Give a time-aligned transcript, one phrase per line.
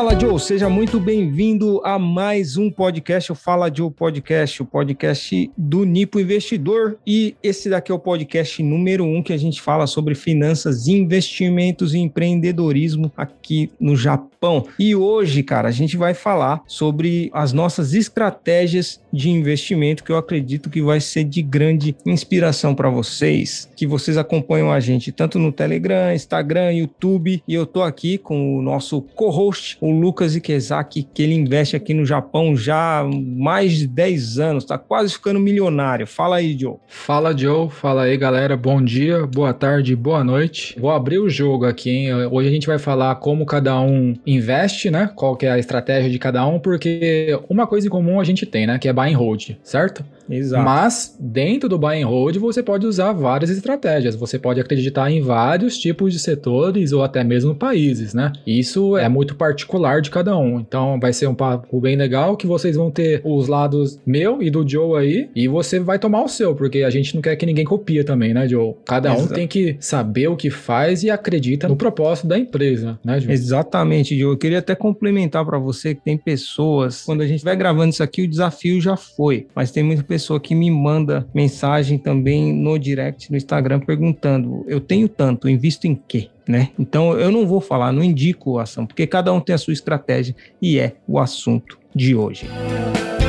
[0.00, 5.50] Fala Joe, seja muito bem-vindo a mais um podcast, o Fala Joe Podcast, o podcast
[5.58, 6.96] do Nipo Investidor.
[7.06, 11.92] E esse daqui é o podcast número um que a gente fala sobre finanças, investimentos
[11.92, 14.66] e empreendedorismo aqui no Japão.
[14.78, 20.16] E hoje, cara, a gente vai falar sobre as nossas estratégias de investimento que eu
[20.16, 25.38] acredito que vai ser de grande inspiração para vocês, que vocês acompanham a gente tanto
[25.38, 27.42] no Telegram, Instagram, YouTube.
[27.46, 31.94] E eu tô aqui com o nosso co-host o Lucas Ikezaki, que ele investe aqui
[31.94, 36.06] no Japão já há mais de 10 anos, tá quase ficando milionário.
[36.06, 36.76] Fala aí, Joe.
[36.86, 37.68] Fala, Joe.
[37.70, 38.56] Fala aí, galera.
[38.56, 40.76] Bom dia, boa tarde, boa noite.
[40.78, 42.14] Vou abrir o jogo aqui, hein?
[42.30, 45.10] Hoje a gente vai falar como cada um investe, né?
[45.14, 48.46] Qual que é a estratégia de cada um, porque uma coisa em comum a gente
[48.46, 48.78] tem, né?
[48.78, 50.04] Que é buy and hold, certo?
[50.30, 50.64] Exato.
[50.64, 54.14] Mas dentro do buy and hold você pode usar várias estratégias.
[54.14, 58.32] Você pode acreditar em vários tipos de setores ou até mesmo países, né?
[58.46, 60.60] Isso é muito particular de cada um.
[60.60, 64.50] Então vai ser um papo bem legal que vocês vão ter os lados meu e
[64.50, 67.46] do Joe aí e você vai tomar o seu, porque a gente não quer que
[67.46, 68.74] ninguém copia também, né, Joe?
[68.84, 69.32] Cada Exato.
[69.32, 73.32] um tem que saber o que faz e acredita no propósito da empresa, né, Joe?
[73.32, 74.32] Exatamente, Joe.
[74.32, 78.02] Eu queria até complementar para você que tem pessoas, quando a gente vai gravando isso
[78.02, 82.52] aqui, o desafio já foi, mas tem muita pessoa pessoa que me manda mensagem também
[82.52, 86.28] no direct no Instagram perguntando: eu tenho tanto, invisto em quê?
[86.46, 86.68] Né?
[86.78, 90.36] Então eu não vou falar, não indico ação, porque cada um tem a sua estratégia
[90.60, 92.46] e é o assunto de hoje.
[92.46, 93.19] E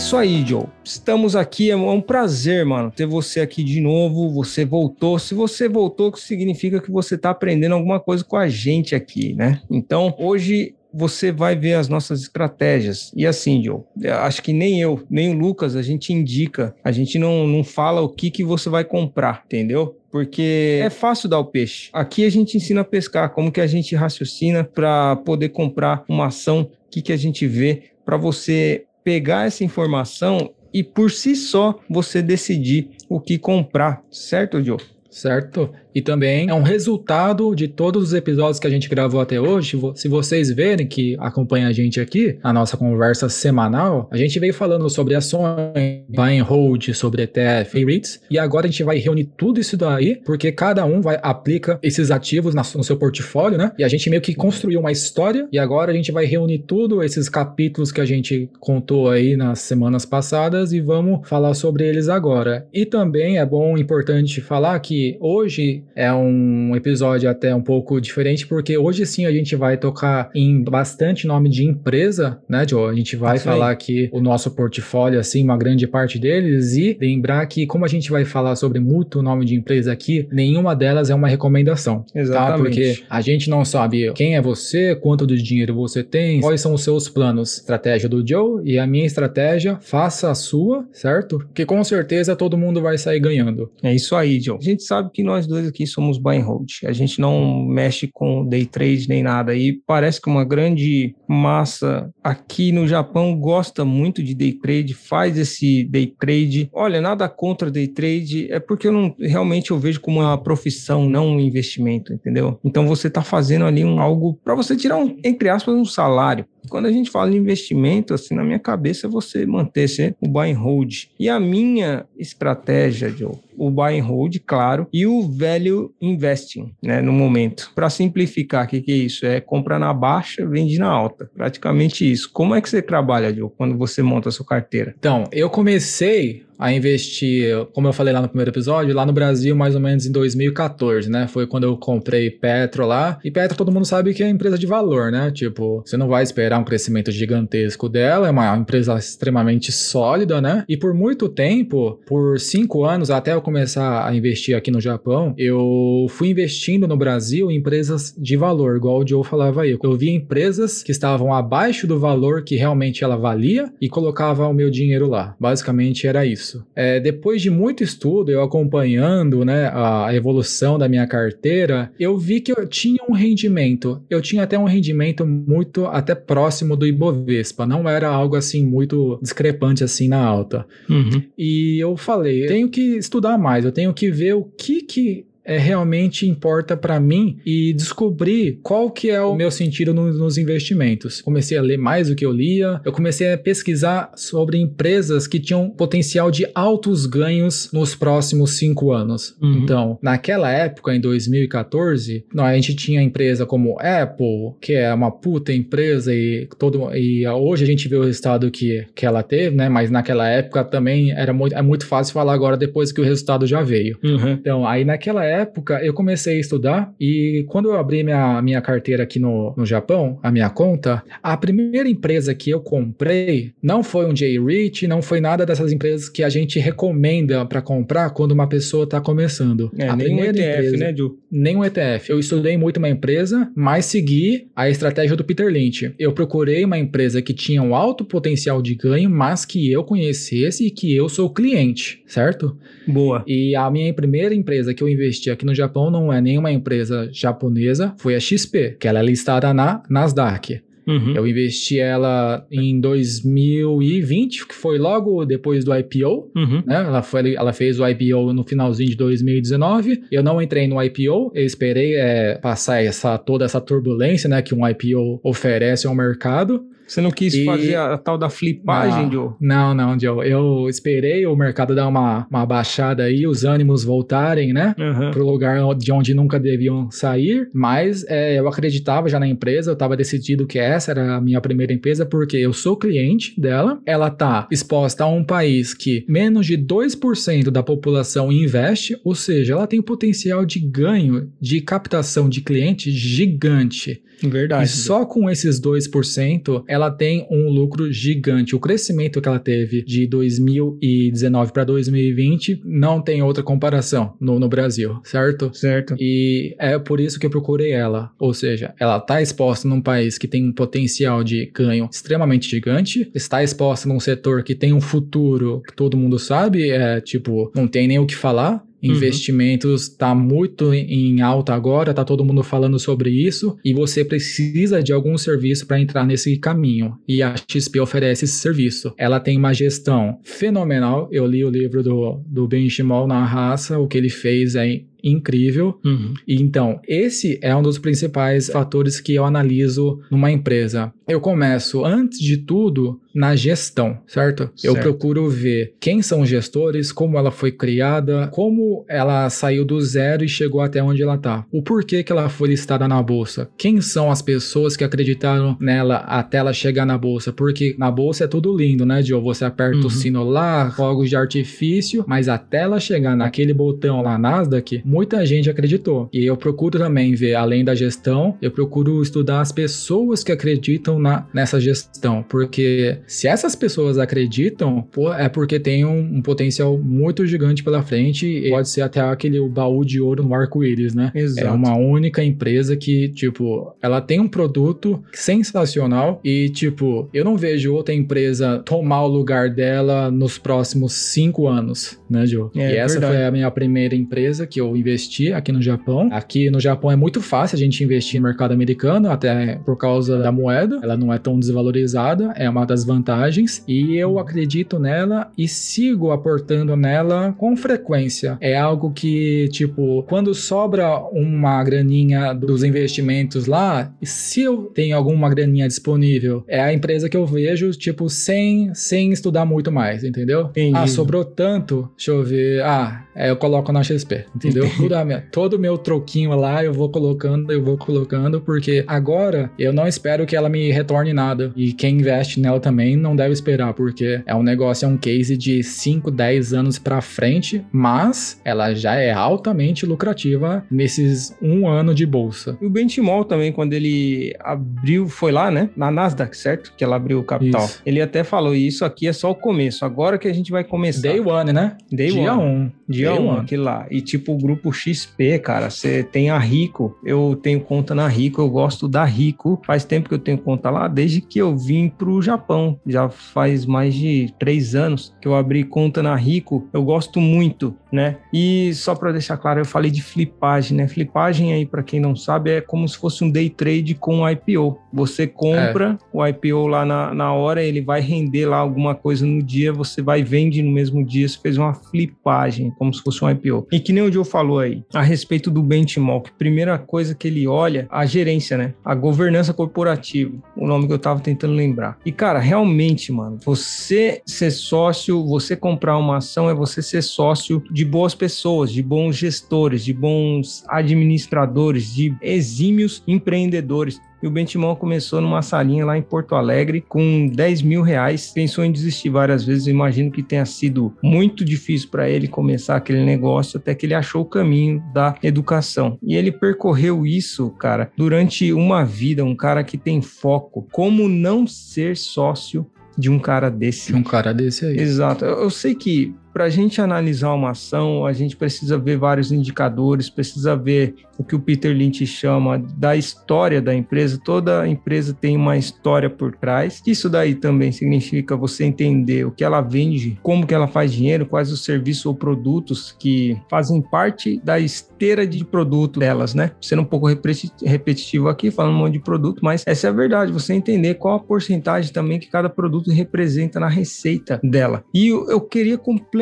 [0.00, 0.64] isso aí, Joe.
[0.82, 4.30] Estamos aqui, é um prazer, mano, ter você aqui de novo.
[4.30, 5.18] Você voltou.
[5.18, 9.60] Se você voltou, significa que você está aprendendo alguma coisa com a gente aqui, né?
[9.70, 13.12] Então, hoje você vai ver as nossas estratégias.
[13.14, 13.82] E assim, Joe,
[14.22, 18.00] acho que nem eu, nem o Lucas, a gente indica, a gente não, não fala
[18.00, 19.98] o que, que você vai comprar, entendeu?
[20.10, 21.90] Porque é fácil dar o peixe.
[21.92, 26.28] Aqui a gente ensina a pescar, como que a gente raciocina para poder comprar uma
[26.28, 31.34] ação, o que, que a gente vê para você pegar essa informação e por si
[31.34, 34.78] só você decidir o que comprar, certo, Joe?
[35.10, 35.70] Certo.
[35.92, 39.78] E também é um resultado de todos os episódios que a gente gravou até hoje.
[39.96, 44.54] Se vocês verem que acompanha a gente aqui, a nossa conversa semanal, a gente veio
[44.54, 48.20] falando sobre ações, buy and hold, sobre ETF e REITs.
[48.30, 52.10] E agora a gente vai reunir tudo isso daí, porque cada um vai aplica esses
[52.10, 53.72] ativos no seu portfólio, né?
[53.76, 55.48] E a gente meio que construiu uma história.
[55.50, 59.58] E agora a gente vai reunir tudo esses capítulos que a gente contou aí nas
[59.60, 62.68] semanas passadas e vamos falar sobre eles agora.
[62.72, 68.46] E também é bom, importante falar que hoje é um episódio até um pouco diferente,
[68.46, 72.90] porque hoje sim a gente vai tocar em bastante nome de empresa, né, Joe?
[72.90, 77.44] A gente vai falar aqui o nosso portfólio, assim, uma grande parte deles, e lembrar
[77.46, 81.14] que, como a gente vai falar sobre muito nome de empresa aqui, nenhuma delas é
[81.14, 82.04] uma recomendação.
[82.12, 82.20] Tá?
[82.20, 82.50] Exatamente.
[82.50, 82.58] Tá?
[82.58, 86.74] Porque a gente não sabe quem é você, quanto de dinheiro você tem, quais são
[86.74, 87.58] os seus planos.
[87.58, 91.38] Estratégia do Joe e a minha estratégia, faça a sua, certo?
[91.54, 93.70] Que com certeza todo mundo vai sair ganhando.
[93.82, 94.58] É isso aí, Joe.
[94.60, 96.68] A gente sabe que nós dois aqui somos buy and hold.
[96.84, 99.54] A gente não mexe com day trade nem nada.
[99.54, 105.38] E parece que uma grande massa aqui no Japão gosta muito de day trade, faz
[105.38, 106.68] esse day trade.
[106.72, 111.08] Olha, nada contra day trade, é porque eu não realmente eu vejo como uma profissão,
[111.08, 112.58] não um investimento, entendeu?
[112.64, 116.44] Então você está fazendo ali um algo para você tirar um, entre aspas, um salário.
[116.68, 120.28] Quando a gente fala de investimento, assim, na minha cabeça é você manter sempre o
[120.28, 121.04] buy and hold.
[121.18, 127.00] E a minha estratégia, Joe, o buy and hold, claro, e o value investing, né,
[127.00, 127.70] no momento.
[127.74, 129.26] Para simplificar, o que, que é isso?
[129.26, 131.30] É comprar na baixa, vende na alta.
[131.34, 132.30] Praticamente isso.
[132.32, 134.94] Como é que você trabalha, Joe, quando você monta a sua carteira?
[134.98, 139.56] Então, eu comecei a investir, como eu falei lá no primeiro episódio, lá no Brasil
[139.56, 141.26] mais ou menos em 2014, né?
[141.26, 143.18] Foi quando eu comprei Petro lá.
[143.24, 145.30] E Petro todo mundo sabe que é empresa de valor, né?
[145.30, 150.62] Tipo, você não vai esperar um crescimento gigantesco dela, é uma empresa extremamente sólida, né?
[150.68, 155.34] E por muito tempo, por cinco anos, até eu começar a investir aqui no Japão,
[155.38, 159.78] eu fui investindo no Brasil em empresas de valor, igual o Joe falava aí.
[159.82, 164.52] Eu via empresas que estavam abaixo do valor que realmente ela valia e colocava o
[164.52, 165.34] meu dinheiro lá.
[165.40, 166.66] Basicamente era isso isso.
[166.74, 172.40] É, depois de muito estudo, eu acompanhando né, a evolução da minha carteira, eu vi
[172.40, 174.02] que eu tinha um rendimento.
[174.10, 177.66] Eu tinha até um rendimento muito até próximo do Ibovespa.
[177.66, 180.66] Não era algo assim muito discrepante assim na alta.
[180.88, 181.22] Uhum.
[181.38, 185.58] E eu falei, tenho que estudar mais, eu tenho que ver o que que é,
[185.58, 191.20] realmente importa para mim e descobrir qual que é o meu sentido no, nos investimentos.
[191.20, 195.40] Comecei a ler mais do que eu lia, eu comecei a pesquisar sobre empresas que
[195.40, 199.34] tinham potencial de altos ganhos nos próximos cinco anos.
[199.42, 199.58] Uhum.
[199.58, 205.52] Então, naquela época, em 2014, a gente tinha empresa como Apple, que é uma puta
[205.52, 209.68] empresa e todo e hoje a gente vê o resultado que, que ela teve, né?
[209.68, 213.46] Mas naquela época também era muito, é muito fácil falar agora depois que o resultado
[213.46, 213.98] já veio.
[214.04, 214.32] Uhum.
[214.32, 215.39] Então, aí naquela época
[215.82, 220.18] eu comecei a estudar e quando eu abri minha, minha carteira aqui no, no Japão,
[220.22, 225.20] a minha conta, a primeira empresa que eu comprei não foi um J-Rich, não foi
[225.20, 229.70] nada dessas empresas que a gente recomenda para comprar quando uma pessoa está começando.
[229.76, 231.18] É, a nem primeira um ETF, empresa, né, Ju?
[231.30, 232.10] Nem um ETF.
[232.10, 235.94] Eu estudei muito uma empresa, mas segui a estratégia do Peter Lynch.
[235.98, 240.66] Eu procurei uma empresa que tinha um alto potencial de ganho, mas que eu conhecesse
[240.66, 242.56] e que eu sou cliente, certo?
[242.86, 243.24] Boa.
[243.26, 247.08] E a minha primeira empresa que eu investi aqui no Japão não é nenhuma empresa
[247.12, 250.62] japonesa, foi a XP, que ela é listada na Nasdaq.
[250.86, 251.14] Uhum.
[251.14, 256.30] Eu investi ela em 2020, que foi logo depois do IPO.
[256.34, 256.62] Uhum.
[256.66, 256.74] Né?
[256.74, 260.02] Ela, foi, ela fez o IPO no finalzinho de 2019.
[260.10, 264.54] Eu não entrei no IPO, eu esperei é, passar essa, toda essa turbulência né, que
[264.54, 266.64] um IPO oferece ao mercado.
[266.90, 267.44] Você não quis e...
[267.44, 269.30] fazer a, a, tal da flipagem, não, Joe?
[269.40, 270.28] Não, não, Joe.
[270.28, 274.74] Eu esperei o mercado dar uma, uma baixada aí, os ânimos voltarem, né?
[274.76, 275.12] Uhum.
[275.12, 277.48] Pro lugar de onde nunca deviam sair.
[277.54, 281.40] Mas é, eu acreditava já na empresa, eu estava decidido que essa era a minha
[281.40, 283.80] primeira empresa, porque eu sou cliente dela.
[283.86, 289.52] Ela tá exposta a um país que menos de 2% da população investe, ou seja,
[289.52, 294.02] ela tem um potencial de ganho de captação de cliente gigante.
[294.28, 294.64] Verdade.
[294.64, 298.54] E só com esses 2%, ela tem um lucro gigante.
[298.54, 304.48] O crescimento que ela teve de 2019 para 2020 não tem outra comparação no, no
[304.48, 305.50] Brasil, certo?
[305.52, 305.96] Certo.
[305.98, 308.12] E é por isso que eu procurei ela.
[308.20, 313.10] Ou seja, ela está exposta num país que tem um potencial de ganho extremamente gigante,
[313.12, 317.66] está exposta num setor que tem um futuro que todo mundo sabe, é tipo, não
[317.66, 318.64] tem nem o que falar.
[318.82, 318.92] Uhum.
[318.92, 324.82] Investimentos está muito em alta agora, tá todo mundo falando sobre isso e você precisa
[324.82, 326.96] de algum serviço para entrar nesse caminho.
[327.06, 328.92] E a XP oferece esse serviço.
[328.96, 331.08] Ela tem uma gestão fenomenal.
[331.10, 335.78] Eu li o livro do, do Benchimol na raça, o que ele fez é incrível.
[335.84, 336.14] Uhum.
[336.26, 340.92] E então, esse é um dos principais fatores que eu analiso numa empresa.
[341.10, 344.48] Eu começo, antes de tudo, na gestão, certo?
[344.54, 344.64] certo?
[344.64, 349.80] Eu procuro ver quem são os gestores, como ela foi criada, como ela saiu do
[349.80, 351.44] zero e chegou até onde ela tá.
[351.50, 353.48] O porquê que ela foi listada na bolsa.
[353.58, 357.32] Quem são as pessoas que acreditaram nela até ela chegar na bolsa?
[357.32, 359.20] Porque na bolsa é tudo lindo, né, Joe?
[359.20, 359.86] Você aperta uhum.
[359.86, 365.26] o sino lá, fogos de artifício, mas até ela chegar naquele botão lá Nasdaq, muita
[365.26, 366.08] gente acreditou.
[366.12, 370.99] E eu procuro também ver, além da gestão, eu procuro estudar as pessoas que acreditam
[371.00, 372.24] na, nessa gestão.
[372.28, 377.82] Porque se essas pessoas acreditam, pô, é porque tem um, um, potencial muito gigante pela
[377.82, 381.10] frente e pode ser até aquele baú de ouro no arco-íris, né?
[381.14, 381.46] Exato.
[381.46, 387.36] É uma única empresa que, tipo, ela tem um produto sensacional e, tipo, eu não
[387.36, 392.50] vejo outra empresa tomar o lugar dela nos próximos cinco anos, né, Joe?
[392.56, 393.14] É, e essa verdade.
[393.14, 396.08] foi a minha primeira empresa que eu investir aqui no Japão.
[396.12, 400.18] Aqui no Japão é muito fácil a gente investir no mercado americano, até por causa
[400.18, 400.80] da moeda.
[400.90, 403.62] Ela não é tão desvalorizada, é uma das vantagens.
[403.66, 408.36] E eu acredito nela e sigo aportando nela com frequência.
[408.40, 415.28] É algo que, tipo, quando sobra uma graninha dos investimentos lá, se eu tenho alguma
[415.28, 420.46] graninha disponível, é a empresa que eu vejo, tipo, sem, sem estudar muito mais, entendeu?
[420.46, 420.76] Entendi.
[420.76, 422.62] Ah, sobrou tanto, deixa eu ver.
[422.62, 424.64] Ah, é, eu coloco na XP, entendeu?
[425.04, 429.72] minha, todo o meu troquinho lá eu vou colocando, eu vou colocando, porque agora eu
[429.72, 431.52] não espero que ela me retorne nada.
[431.56, 435.36] E quem investe nela também não deve esperar, porque é um negócio, é um case
[435.36, 441.94] de 5, 10 anos para frente, mas ela já é altamente lucrativa nesses um ano
[441.94, 442.56] de bolsa.
[442.60, 445.70] E o Benchimol também, quando ele abriu, foi lá, né?
[445.76, 446.72] Na Nasdaq, certo?
[446.76, 447.64] Que ela abriu o capital.
[447.64, 447.80] Isso.
[447.84, 451.02] Ele até falou: isso aqui é só o começo, agora que a gente vai começar.
[451.02, 451.76] Day one, né?
[451.90, 452.42] Day Dia 1.
[452.42, 452.72] Um.
[452.88, 453.86] Dia 1, um, aquele lá.
[453.90, 456.98] E tipo, o grupo XP, cara, você tem a Rico.
[457.04, 459.60] Eu tenho conta na Rico, eu gosto da Rico.
[459.64, 462.78] Faz tempo que eu tenho conta conta lá desde que eu vim pro Japão.
[462.86, 466.68] Já faz mais de três anos que eu abri conta na Rico.
[466.72, 468.18] Eu gosto muito, né?
[468.32, 470.86] E só para deixar claro, eu falei de flipagem, né?
[470.86, 474.78] Flipagem aí, para quem não sabe, é como se fosse um day trade com IPO.
[474.92, 476.04] Você compra é.
[476.12, 480.02] o IPO lá na, na hora, ele vai render lá alguma coisa no dia, você
[480.02, 483.66] vai vende no mesmo dia, você fez uma flipagem, como se fosse um IPO.
[483.72, 487.46] E que nem o Joe falou aí, a respeito do benchmark, primeira coisa que ele
[487.46, 488.74] olha, a gerência, né?
[488.84, 491.98] A governança corporativa, o nome que eu tava tentando lembrar.
[492.04, 497.62] E cara, realmente, mano, você ser sócio, você comprar uma ação é você ser sócio
[497.70, 504.00] de boas pessoas, de bons gestores, de bons administradores, de exímios empreendedores.
[504.22, 508.32] E o Bentimão começou numa salinha lá em Porto Alegre com 10 mil reais.
[508.32, 509.66] Pensou em desistir várias vezes.
[509.66, 513.94] Eu imagino que tenha sido muito difícil para ele começar aquele negócio até que ele
[513.94, 515.98] achou o caminho da educação.
[516.02, 519.24] E ele percorreu isso, cara, durante uma vida.
[519.24, 520.66] Um cara que tem foco.
[520.70, 522.66] Como não ser sócio
[522.98, 523.92] de um cara desse.
[523.92, 524.78] De um cara desse aí.
[524.78, 525.24] Exato.
[525.24, 529.32] Eu, eu sei que para a gente analisar uma ação, a gente precisa ver vários
[529.32, 534.18] indicadores, precisa ver o que o Peter Lynch chama da história da empresa.
[534.24, 536.80] Toda empresa tem uma história por trás.
[536.86, 541.26] Isso daí também significa você entender o que ela vende, como que ela faz dinheiro,
[541.26, 546.52] quais os serviços ou produtos que fazem parte da esteira de produto delas, né?
[546.60, 550.32] Sendo um pouco repetitivo aqui, falando um monte de produto, mas essa é a verdade.
[550.32, 554.82] Você entender qual a porcentagem também que cada produto representa na receita dela.
[554.94, 556.19] E eu, eu queria complementar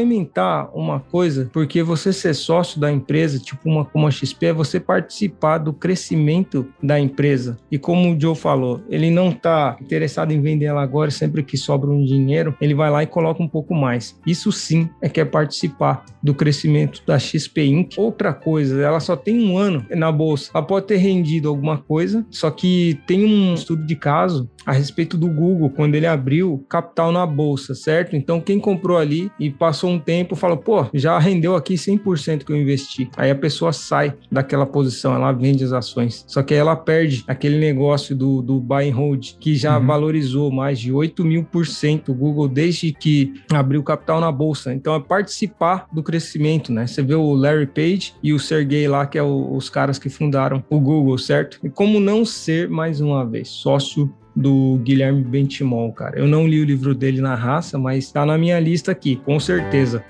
[0.74, 4.78] uma coisa, porque você ser sócio da empresa, tipo uma como a XP, é você
[4.78, 7.56] participar do crescimento da empresa.
[7.70, 11.56] E como o Joe falou, ele não está interessado em vender ela agora, sempre que
[11.56, 14.18] sobra um dinheiro, ele vai lá e coloca um pouco mais.
[14.26, 17.98] Isso sim é que é participar do crescimento da XP Inc.
[17.98, 20.50] Outra coisa, ela só tem um ano na bolsa.
[20.54, 25.16] Ela pode ter rendido alguma coisa, só que tem um estudo de caso a respeito
[25.16, 28.14] do Google quando ele abriu capital na bolsa, certo?
[28.14, 32.52] Então quem comprou ali e passou um tempo fala, pô, já rendeu aqui 100% que
[32.52, 33.10] eu investi.
[33.16, 36.24] Aí a pessoa sai daquela posição, ela vende as ações.
[36.26, 39.86] Só que aí ela perde aquele negócio do, do buy and hold, que já uhum.
[39.86, 44.72] valorizou mais de 8 mil por cento o Google desde que abriu capital na bolsa.
[44.72, 46.86] Então é participar do crescimento, né?
[46.86, 50.08] Você vê o Larry Page e o Sergey lá, que é o, os caras que
[50.08, 51.58] fundaram o Google, certo?
[51.62, 56.18] E como não ser, mais uma vez, sócio do Guilherme Bentimol, cara.
[56.18, 59.40] Eu não li o livro dele na raça, mas tá na minha lista aqui, com
[59.40, 60.04] certeza.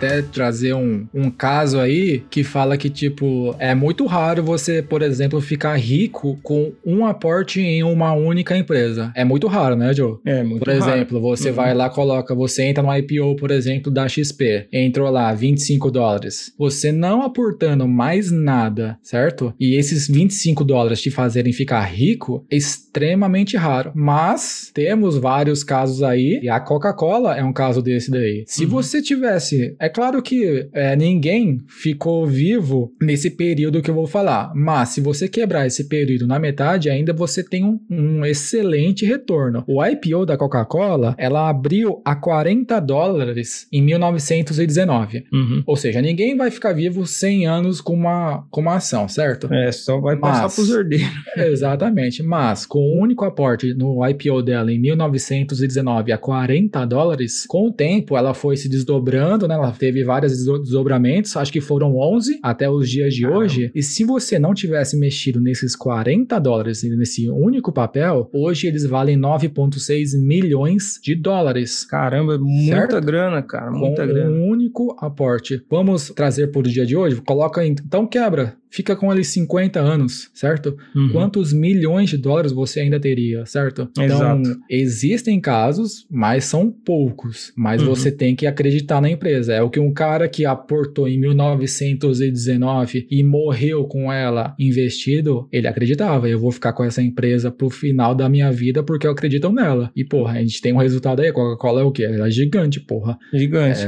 [0.00, 5.02] Até trazer um, um caso aí que fala que, tipo, é muito raro você, por
[5.02, 9.12] exemplo, ficar rico com um aporte em uma única empresa.
[9.14, 10.16] É muito raro, né, Joe?
[10.24, 10.94] É, muito Por raro.
[10.94, 11.54] exemplo, você uhum.
[11.54, 16.50] vai lá, coloca, você entra no IPO, por exemplo, da XP, entrou lá 25 dólares.
[16.58, 19.52] Você não aportando mais nada, certo?
[19.60, 23.92] E esses 25 dólares te fazerem ficar rico é extremamente raro.
[23.94, 28.44] Mas temos vários casos aí, e a Coca-Cola é um caso desse daí.
[28.46, 28.70] Se uhum.
[28.70, 29.76] você tivesse.
[29.78, 35.00] É claro que é, ninguém ficou vivo nesse período que eu vou falar, mas se
[35.00, 39.64] você quebrar esse período na metade, ainda você tem um, um excelente retorno.
[39.66, 45.24] O IPO da Coca-Cola, ela abriu a 40 dólares em 1919.
[45.32, 45.62] Uhum.
[45.66, 49.52] Ou seja, ninguém vai ficar vivo 100 anos com uma, com uma ação, certo?
[49.52, 51.10] É, só vai passar mas, pros herdeiros.
[51.36, 52.22] Exatamente.
[52.22, 57.72] Mas com o único aporte no IPO dela em 1919 a 40 dólares, com o
[57.72, 59.54] tempo ela foi se desdobrando, né?
[59.54, 63.70] Ela teve vários desdobramentos, acho que foram 11 até os dias de hoje.
[63.74, 69.18] E se você não tivesse mexido nesses 40 dólares, nesse único papel, hoje eles valem
[69.18, 71.82] 9,6 milhões de dólares.
[71.86, 73.00] Caramba, muita certo?
[73.00, 74.30] grana, cara, muita Com grana.
[74.30, 75.62] Um único aporte.
[75.70, 77.18] Vamos trazer para o dia de hoje?
[77.22, 80.76] Coloca então quebra fica com ali 50 anos, certo?
[80.94, 81.10] Uhum.
[81.12, 83.88] Quantos milhões de dólares você ainda teria, certo?
[83.92, 84.60] Então, Exato.
[84.68, 87.52] existem casos, mas são poucos.
[87.56, 87.88] Mas uhum.
[87.88, 89.52] você tem que acreditar na empresa.
[89.52, 95.66] É o que um cara que aportou em 1919 e morreu com ela investido, ele
[95.66, 96.28] acreditava.
[96.28, 99.90] Eu vou ficar com essa empresa pro final da minha vida porque eu acredito nela.
[99.96, 101.28] E, porra, a gente tem um resultado aí.
[101.28, 102.04] A Coca-Cola é o quê?
[102.04, 103.18] Ela é gigante, porra.
[103.32, 103.80] Gigante.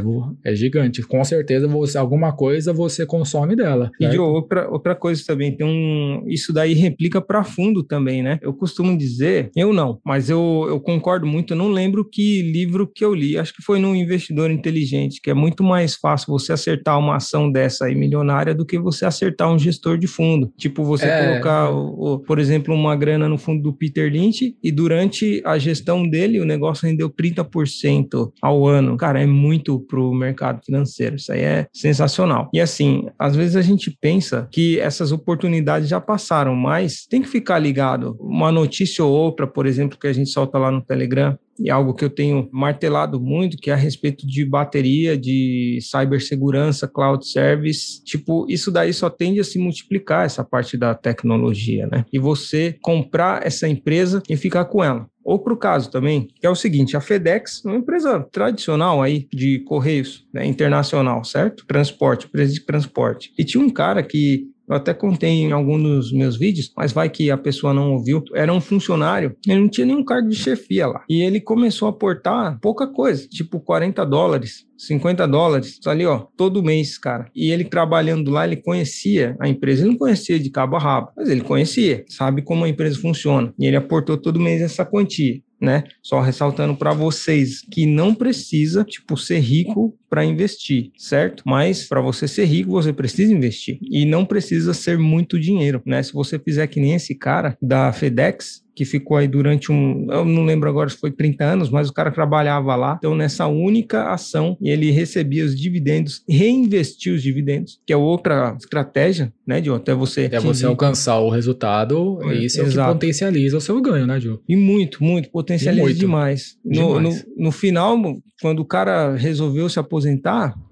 [0.44, 1.02] É, é gigante.
[1.02, 3.90] Com certeza, você, alguma coisa você consome dela.
[3.98, 4.02] Certo?
[4.02, 6.24] E de outra, outra coisa também, tem um.
[6.26, 8.38] Isso daí replica para fundo também, né?
[8.42, 12.86] Eu costumo dizer, eu não, mas eu, eu concordo muito, eu não lembro que livro
[12.86, 16.52] que eu li, acho que foi no Investidor Inteligente, que é muito mais fácil você
[16.52, 20.52] acertar uma ação dessa aí milionária do que você acertar um gestor de fundo.
[20.56, 21.28] Tipo, você é.
[21.28, 25.58] colocar, o, o, por exemplo, uma grana no fundo do Peter Lynch e durante a
[25.58, 28.96] gestão dele o negócio rendeu 30% ao ano.
[28.96, 31.16] Cara, é muito pro mercado financeiro.
[31.16, 32.48] Isso aí é sensacional.
[32.52, 37.28] E assim, às vezes a gente pensa que essas oportunidades já passaram, mas tem que
[37.28, 38.16] ficar ligado.
[38.20, 41.94] Uma notícia ou outra, por exemplo, que a gente solta lá no Telegram, e algo
[41.94, 48.02] que eu tenho martelado muito, que é a respeito de bateria, de cibersegurança, cloud service.
[48.04, 52.04] Tipo, isso daí só tende a se multiplicar, essa parte da tecnologia, né?
[52.12, 55.06] E você comprar essa empresa e ficar com ela.
[55.24, 60.26] Outro caso também, que é o seguinte, a FedEx, uma empresa tradicional aí de correios,
[60.34, 61.64] né, internacional, certo?
[61.66, 63.32] Transporte, empresa de transporte.
[63.38, 67.08] E tinha um cara que eu até contei em algum dos meus vídeos, mas vai
[67.08, 68.22] que a pessoa não ouviu.
[68.34, 71.04] Era um funcionário, ele não tinha nenhum cargo de chefia lá.
[71.08, 76.62] E ele começou a aportar pouca coisa, tipo 40 dólares, 50 dólares, ali, ó, todo
[76.62, 77.26] mês, cara.
[77.34, 79.82] E ele trabalhando lá, ele conhecia a empresa.
[79.82, 83.52] Ele não conhecia de cabo a rabo, mas ele conhecia, sabe como a empresa funciona.
[83.58, 85.84] E ele aportou todo mês essa quantia né?
[86.02, 91.42] Só ressaltando para vocês que não precisa, tipo, ser rico para investir, certo?
[91.46, 96.02] Mas para você ser rico, você precisa investir e não precisa ser muito dinheiro, né?
[96.02, 100.24] Se você fizer que nem esse cara da FedEx, que ficou aí durante um, eu
[100.24, 102.96] não lembro agora se foi 30 anos, mas o cara trabalhava lá.
[102.98, 109.32] Então, nessa única ação, ele recebia os dividendos, reinvestia os dividendos, que é outra estratégia,
[109.46, 109.80] né, Diogo?
[109.80, 110.28] Até você.
[110.32, 112.90] É você alcançar o resultado, é, isso é Exato.
[112.90, 114.42] o que potencializa o seu ganho, né, Diogo?
[114.48, 115.98] E muito, muito, potencializa muito.
[115.98, 116.56] demais.
[116.64, 117.26] No, demais.
[117.36, 117.98] No, no final,
[118.40, 120.01] quando o cara resolveu se aposentar,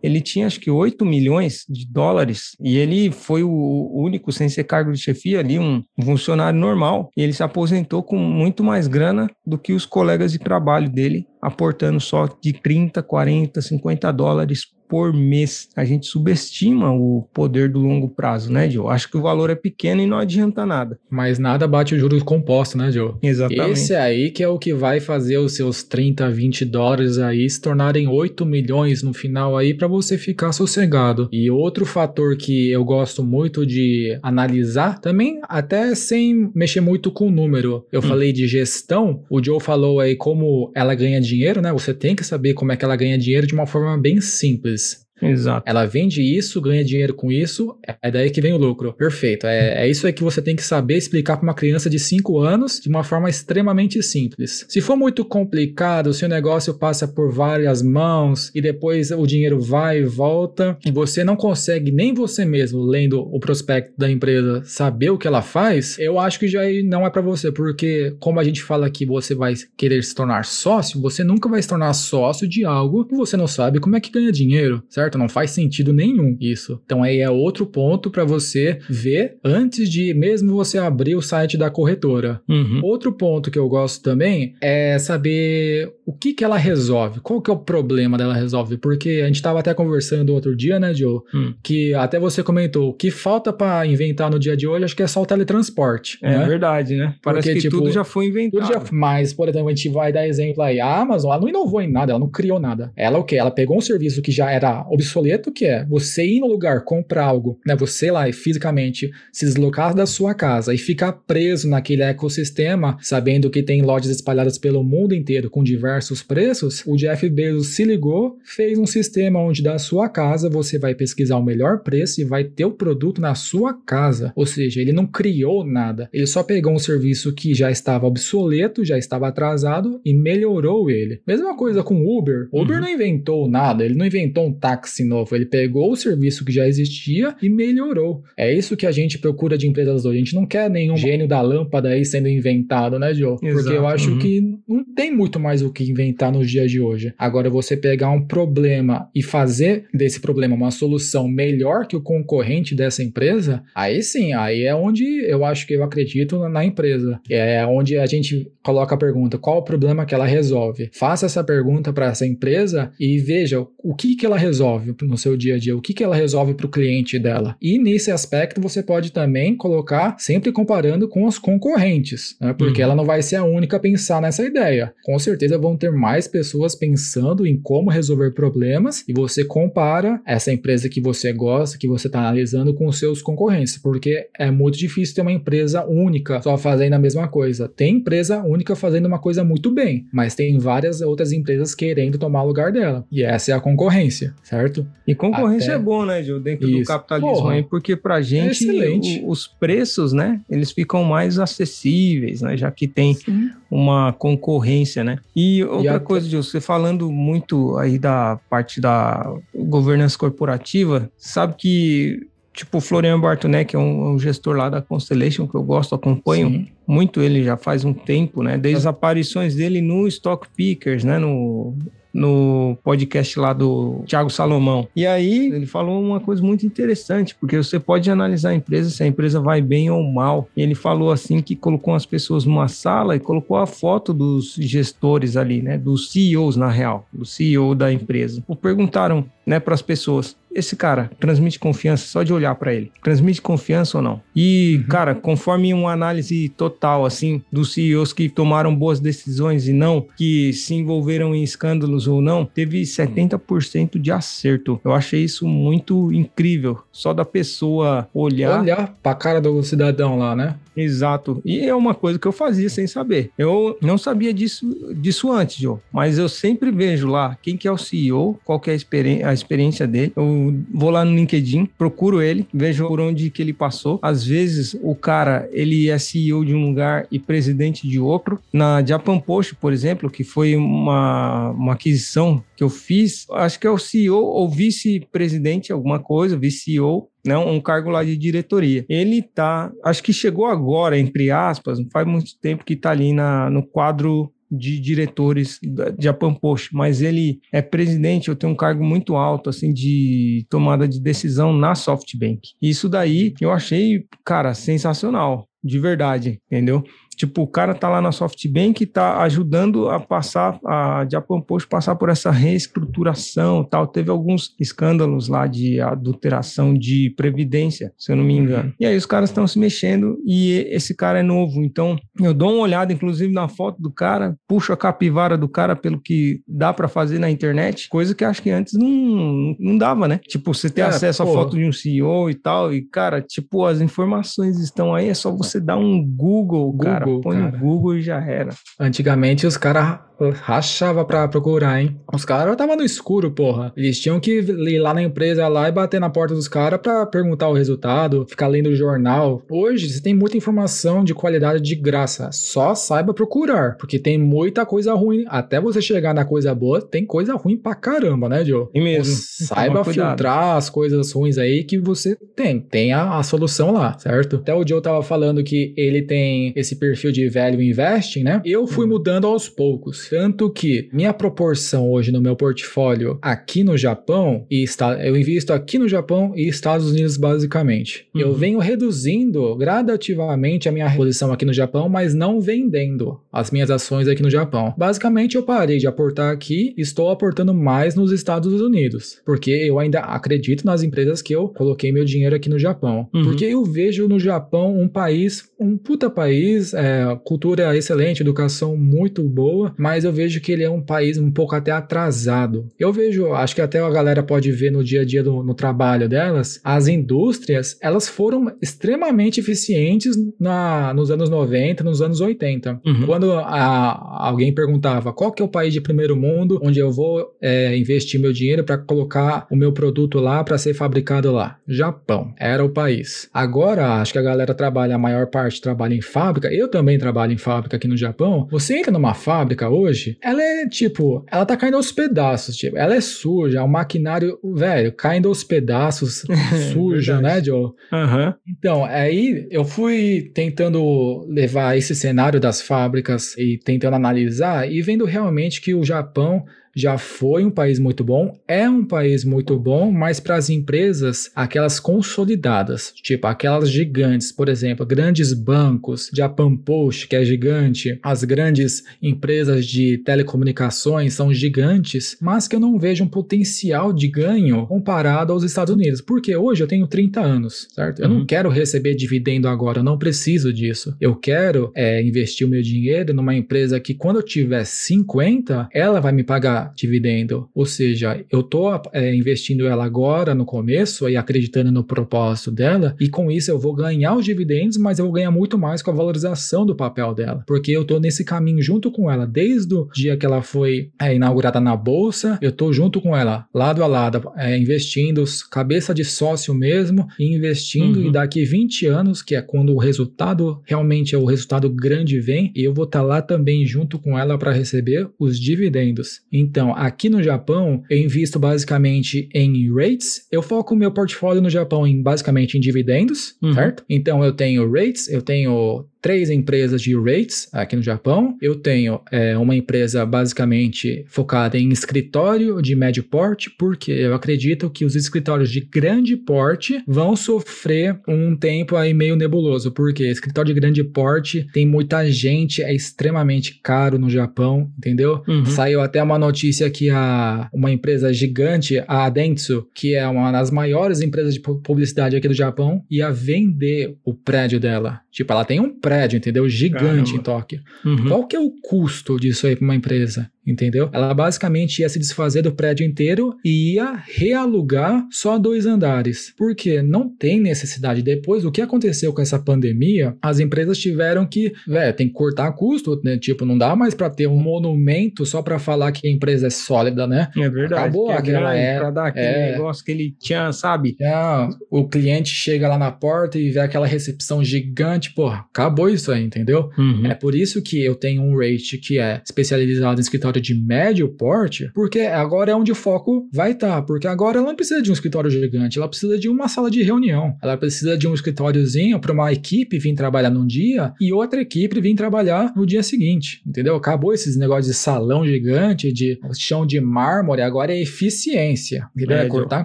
[0.03, 4.65] ele tinha acho que 8 milhões de dólares e ele foi o único, sem ser
[4.65, 7.11] cargo de chefia ali, um funcionário normal.
[7.17, 11.27] E ele se aposentou com muito mais grana do que os colegas de trabalho dele,
[11.43, 15.68] aportando só de 30, 40, 50 dólares por mês.
[15.76, 18.88] A gente subestima o poder do longo prazo, né, Joe?
[18.88, 20.99] Acho que o valor é pequeno e não adianta nada.
[21.09, 23.14] Mas nada bate o juros composto, né, Joe?
[23.23, 23.70] Exatamente.
[23.70, 27.61] Esse aí que é o que vai fazer os seus 30, 20 dólares aí se
[27.61, 31.28] tornarem 8 milhões no final aí para você ficar sossegado.
[31.30, 37.28] E outro fator que eu gosto muito de analisar, também até sem mexer muito com
[37.28, 37.87] o número.
[37.92, 38.02] Eu hum.
[38.02, 41.73] falei de gestão, o Joe falou aí como ela ganha dinheiro, né?
[41.73, 44.80] Você tem que saber como é que ela ganha dinheiro de uma forma bem simples.
[44.81, 45.69] is Exato.
[45.69, 48.93] Ela vende isso, ganha dinheiro com isso, é daí que vem o lucro.
[48.93, 49.47] Perfeito.
[49.47, 52.39] É, é isso aí que você tem que saber explicar para uma criança de 5
[52.39, 54.65] anos de uma forma extremamente simples.
[54.69, 59.61] Se for muito complicado, se o negócio passa por várias mãos e depois o dinheiro
[59.61, 64.62] vai e volta e você não consegue nem você mesmo, lendo o prospecto da empresa,
[64.64, 68.40] saber o que ela faz, eu acho que já não é para você, porque como
[68.40, 71.92] a gente fala que você vai querer se tornar sócio, você nunca vai se tornar
[71.92, 75.10] sócio de algo que você não sabe como é que ganha dinheiro, certo?
[75.11, 75.18] Certo?
[75.18, 76.81] Não faz sentido nenhum isso.
[76.85, 81.57] Então aí é outro ponto para você ver antes de mesmo você abrir o site
[81.57, 82.40] da corretora.
[82.49, 82.81] Uhum.
[82.83, 87.51] Outro ponto que eu gosto também é saber o que que ela resolve, qual que
[87.51, 91.20] é o problema dela resolve, porque a gente estava até conversando outro dia, né, Joe,
[91.35, 91.55] hum.
[91.62, 95.03] que até você comentou, o que falta para inventar no dia de hoje, acho que
[95.03, 96.18] é só o teletransporte.
[96.23, 96.46] É né?
[96.46, 97.14] verdade, né?
[97.23, 98.66] Parece porque, que tipo, tudo já foi inventado.
[98.66, 101.81] Já, mas, por exemplo, a gente vai dar exemplo aí, a Amazon, ela não inovou
[101.81, 102.92] em nada, ela não criou nada.
[102.96, 103.37] Ela o quê?
[103.37, 107.25] Ela pegou um serviço que já era obsoleto, que é você ir no lugar, comprar
[107.25, 107.75] algo, né?
[107.77, 113.51] Você lá e fisicamente se deslocar da sua casa e ficar preso naquele ecossistema, sabendo
[113.51, 118.39] que tem lojas espalhadas pelo mundo inteiro com diversos preços, o Jeff Bezos se ligou,
[118.45, 122.45] fez um sistema onde da sua casa você vai pesquisar o melhor preço e vai
[122.45, 124.33] ter o produto na sua casa.
[124.37, 128.85] Ou seja, ele não criou nada, ele só pegou um serviço que já estava obsoleto,
[128.85, 131.21] já estava atrasado e melhorou ele.
[131.27, 132.49] Mesma coisa com Uber.
[132.53, 132.83] Uber uhum.
[132.83, 135.35] não inventou nada, ele não inventou um táxi táxi novo.
[135.35, 138.22] Ele pegou o serviço que já existia e melhorou.
[138.37, 140.16] É isso que a gente procura de empresas hoje.
[140.16, 143.37] A gente não quer nenhum gênio da lâmpada aí sendo inventado, né, Joe?
[143.42, 143.62] Exato.
[143.62, 144.18] Porque eu acho uhum.
[144.18, 147.14] que não tem muito mais o que inventar nos dias de hoje.
[147.16, 152.74] Agora, você pegar um problema e fazer desse problema uma solução melhor que o concorrente
[152.74, 157.20] dessa empresa, aí sim, aí é onde eu acho que eu acredito na empresa.
[157.29, 160.90] É onde a gente coloca a pergunta: qual o problema que ela resolve?
[160.92, 165.19] Faça essa pergunta para essa empresa e veja o que, que ela resolve resolve no
[165.19, 167.57] seu dia a dia, o que, que ela resolve para o cliente dela.
[167.61, 172.53] E nesse aspecto você pode também colocar sempre comparando com os concorrentes, né?
[172.53, 172.85] porque uhum.
[172.85, 174.93] ela não vai ser a única a pensar nessa ideia.
[175.03, 180.53] Com certeza vão ter mais pessoas pensando em como resolver problemas e você compara essa
[180.53, 184.79] empresa que você gosta, que você está analisando com os seus concorrentes, porque é muito
[184.79, 187.69] difícil ter uma empresa única só fazendo a mesma coisa.
[187.69, 192.43] Tem empresa única fazendo uma coisa muito bem, mas tem várias outras empresas querendo tomar
[192.43, 193.05] o lugar dela.
[193.11, 194.60] E essa é a concorrência, certo?
[195.07, 195.81] E concorrência Até...
[195.81, 196.81] é bom, né, Gil, dentro Isso.
[196.81, 201.38] do capitalismo Porra, aí, porque pra gente é o, os preços, né, eles ficam mais
[201.38, 203.51] acessíveis, né, já que tem Sim.
[203.70, 205.18] uma concorrência, né?
[205.35, 211.55] E outra e coisa, Gil, você falando muito aí da parte da governança corporativa, sabe
[211.57, 215.62] que tipo o Florian Bartonet, que é um, um, gestor lá da Constellation, que eu
[215.62, 216.68] gosto, acompanho Sim.
[216.87, 218.59] muito ele já faz um tempo, né?
[218.59, 221.18] Desde as aparições dele no Stock Pickers, né?
[221.18, 221.75] No,
[222.12, 224.88] no podcast lá do Thiago Salomão.
[224.94, 229.03] E aí ele falou uma coisa muito interessante, porque você pode analisar a empresa se
[229.03, 230.49] a empresa vai bem ou mal.
[230.57, 234.55] E ele falou assim que colocou as pessoas numa sala e colocou a foto dos
[234.55, 238.42] gestores ali, né, dos CEOs na real, do CEO da empresa.
[238.46, 242.93] Ou perguntaram, né, para as pessoas: esse cara transmite confiança só de olhar para ele?
[243.03, 244.21] Transmite confiança ou não?
[244.35, 244.89] E, uhum.
[244.89, 250.53] cara, conforme uma análise total, assim, dos CEOs que tomaram boas decisões e não, que
[250.53, 254.81] se envolveram em escândalos ou não, teve 70% de acerto.
[254.85, 256.79] Eu achei isso muito incrível.
[256.93, 258.61] Só da pessoa olhar.
[258.61, 260.55] Olhar pra cara do cidadão lá, né?
[260.76, 261.40] Exato.
[261.44, 263.30] E é uma coisa que eu fazia sem saber.
[263.37, 267.72] Eu não sabia disso, disso antes, Joe, mas eu sempre vejo lá quem que é
[267.72, 270.12] o CEO, qual que é a, experi a experiência dele.
[270.16, 273.98] Eu vou lá no LinkedIn, procuro ele, vejo por onde que ele passou.
[274.02, 278.38] Às vezes o cara, ele é CEO de um lugar e presidente de outro.
[278.52, 283.66] Na Japan Post, por exemplo, que foi uma, uma aquisição que eu fiz, acho que
[283.66, 288.85] é o CEO ou vice-presidente, alguma coisa, vice-CEO, né, um cargo lá de diretoria.
[288.88, 293.12] Ele tá, acho que chegou agora, entre aspas, não faz muito tempo que tá ali
[293.12, 295.61] na, no quadro de diretores
[295.98, 300.88] Japan Post, mas ele é presidente, eu tenho um cargo muito alto, assim, de tomada
[300.88, 302.40] de decisão na SoftBank.
[302.61, 306.83] Isso daí eu achei, cara, sensacional, de verdade, entendeu?
[307.20, 311.68] Tipo, o cara tá lá na SoftBank e tá ajudando a passar, a Japan Post
[311.68, 313.87] passar por essa reestruturação tal.
[313.87, 318.68] Teve alguns escândalos lá de adulteração de previdência, se eu não me engano.
[318.68, 318.74] Uhum.
[318.80, 321.62] E aí os caras estão se mexendo e esse cara é novo.
[321.62, 325.76] Então, eu dou uma olhada, inclusive, na foto do cara, puxo a capivara do cara
[325.76, 330.09] pelo que dá para fazer na internet, coisa que acho que antes não, não dava,
[330.09, 330.20] né?
[330.26, 333.66] Tipo, você ter é, acesso à foto de um CEO e tal, e, cara, tipo,
[333.66, 337.53] as informações estão aí, é só você dar um Google, Google cara Google, põe cara.
[337.53, 338.51] no Google e já era.
[338.79, 341.99] Antigamente os caras rachava pra procurar, hein?
[342.12, 343.73] Os caras estavam no escuro, porra.
[343.77, 347.07] Eles tinham que ir lá na empresa lá e bater na porta dos caras pra
[347.07, 349.42] perguntar o resultado, ficar lendo o jornal.
[349.51, 352.31] Hoje você tem muita informação de qualidade de graça.
[352.33, 355.25] Só saiba procurar, porque tem muita coisa ruim.
[355.29, 358.68] Até você chegar na coisa boa, tem coisa ruim pra caramba, né, Joe?
[358.75, 359.14] E mesmo.
[359.14, 362.61] Saiba filtrar as coisas ruins aí que você tem.
[362.61, 364.37] Tem a, a solução lá, certo?
[364.37, 368.43] Até o Joe tava falando que ele tem esse perfil de velho investing, né?
[368.45, 368.91] Eu fui hum.
[368.91, 370.09] mudando aos poucos.
[370.09, 375.53] Tanto que minha proporção hoje no meu portfólio aqui no Japão, e está, eu invisto
[375.53, 378.07] aqui no Japão e Estados Unidos basicamente.
[378.15, 378.21] Uhum.
[378.21, 383.71] Eu venho reduzindo gradativamente a minha posição aqui no Japão, mas não vendendo as minhas
[383.71, 384.75] ações aqui no Japão.
[384.77, 389.79] Basicamente, eu parei de aportar aqui e estou aportando mais nos Estados Unidos, porque eu
[389.79, 393.09] ainda acredito nas empresas que eu coloquei meu dinheiro aqui no Japão.
[393.15, 393.25] Uhum.
[393.25, 396.89] Porque eu vejo no Japão um país, um puta país, é,
[397.24, 401.31] cultura excelente, educação muito boa, mas mas eu vejo que ele é um país um
[401.31, 402.66] pouco até atrasado.
[402.79, 405.53] Eu vejo, acho que até a galera pode ver no dia a dia do, no
[405.53, 412.81] trabalho delas, as indústrias, elas foram extremamente eficientes na, nos anos 90, nos anos 80.
[412.87, 413.05] Uhum.
[413.05, 417.37] Quando a, alguém perguntava qual que é o país de primeiro mundo onde eu vou
[417.38, 421.59] é, investir meu dinheiro para colocar o meu produto lá para ser fabricado lá?
[421.68, 422.33] Japão.
[422.38, 423.29] Era o país.
[423.35, 426.48] Agora, acho que a galera trabalha, a maior parte trabalha em fábrica.
[426.50, 428.46] Eu também trabalho em fábrica aqui no Japão.
[428.50, 432.94] Você entra numa fábrica hoje, ela é tipo, ela tá caindo aos pedaços, tipo, ela
[432.94, 436.24] é suja, é um maquinário, velho, caindo aos pedaços,
[436.72, 437.72] sujo, né, Joe?
[437.92, 438.35] Uhum.
[438.48, 445.04] Então, aí eu fui tentando levar esse cenário das fábricas e tentando analisar e vendo
[445.04, 449.90] realmente que o Japão já foi um país muito bom, é um país muito bom,
[449.90, 457.09] mas para as empresas, aquelas consolidadas, tipo aquelas gigantes, por exemplo, grandes bancos, Japan Post,
[457.09, 463.04] que é gigante, as grandes empresas de telecomunicações são gigantes, mas que eu não vejo
[463.04, 468.00] um potencial de ganho comparado aos Estados Unidos, porque hoje eu tenho 30 anos, certo?
[468.00, 468.18] Eu uhum.
[468.18, 470.94] não quero receber dividendo agora, eu não preciso disso.
[471.00, 476.00] Eu quero é, investir o meu dinheiro numa empresa que quando eu tiver 50, ela
[476.00, 477.49] vai me pagar dividendo.
[477.55, 482.94] Ou seja, eu tô é, investindo ela agora no começo e acreditando no propósito dela,
[483.01, 485.90] e com isso eu vou ganhar os dividendos, mas eu vou ganhar muito mais com
[485.90, 489.88] a valorização do papel dela, porque eu tô nesse caminho junto com ela desde o
[489.94, 493.87] dia que ela foi é, inaugurada na bolsa, eu tô junto com ela, lado a
[493.87, 498.09] lado, é, investindo, cabeça de sócio mesmo, investindo, uhum.
[498.09, 502.53] e daqui 20 anos, que é quando o resultado realmente é o resultado grande vem,
[502.55, 506.20] e eu vou estar tá lá também junto com ela para receber os dividendos.
[506.33, 510.27] Então, aqui no Japão, eu invisto basicamente em rates.
[510.31, 513.55] Eu foco o meu portfólio no Japão em basicamente em dividendos, uhum.
[513.55, 513.85] certo?
[513.89, 518.37] Então, eu tenho rates, eu tenho três empresas de rates aqui no Japão.
[518.41, 524.71] Eu tenho é, uma empresa basicamente focada em escritório de médio porte, porque eu acredito
[524.71, 530.55] que os escritórios de grande porte vão sofrer um tempo aí meio nebuloso, porque escritório
[530.55, 535.23] de grande porte tem muita gente, é extremamente caro no Japão, entendeu?
[535.29, 535.45] Uhum.
[535.45, 536.39] Saiu até uma notícia
[536.70, 542.16] que a, uma empresa gigante, a Dentsu, que é uma das maiores empresas de publicidade
[542.16, 545.00] aqui do Japão, ia vender o prédio dela.
[545.11, 546.48] Tipo, ela tem um prédio, entendeu?
[546.48, 547.11] Gigante Caramba.
[547.11, 547.61] em Tóquio.
[547.85, 548.09] Uhum.
[548.09, 550.31] Qual que é o custo disso aí para uma empresa?
[550.46, 550.88] Entendeu?
[550.92, 556.83] Ela basicamente ia se desfazer do prédio inteiro e ia realugar só dois andares, porque
[556.83, 558.03] não tem necessidade.
[558.03, 562.53] Depois, o que aconteceu com essa pandemia, as empresas tiveram que, velho, tem que cortar
[562.53, 563.18] custo, né?
[563.18, 566.50] Tipo, não dá mais para ter um monumento só para falar que a empresa é
[566.50, 567.31] sólida, né?
[567.37, 567.83] É verdade.
[567.83, 570.96] Acabou é aquela era, pra dar aquele é, negócio que ele tinha, sabe?
[571.00, 576.11] É, o cliente chega lá na porta e vê aquela recepção gigante, porra, acabou isso
[576.11, 576.70] aí, entendeu?
[576.79, 577.07] Uhum.
[577.07, 580.55] É por isso que eu tenho um rate que é especializado em escritório escritório de
[580.55, 584.57] médio porte, porque agora é onde o foco vai estar, tá, porque agora ela não
[584.57, 588.07] precisa de um escritório gigante, ela precisa de uma sala de reunião, ela precisa de
[588.07, 592.64] um escritóriozinho para uma equipe vir trabalhar num dia e outra equipe vir trabalhar no
[592.64, 593.75] dia seguinte, entendeu?
[593.75, 599.64] Acabou esses negócios de salão gigante, de chão de mármore, agora é eficiência, é, cortar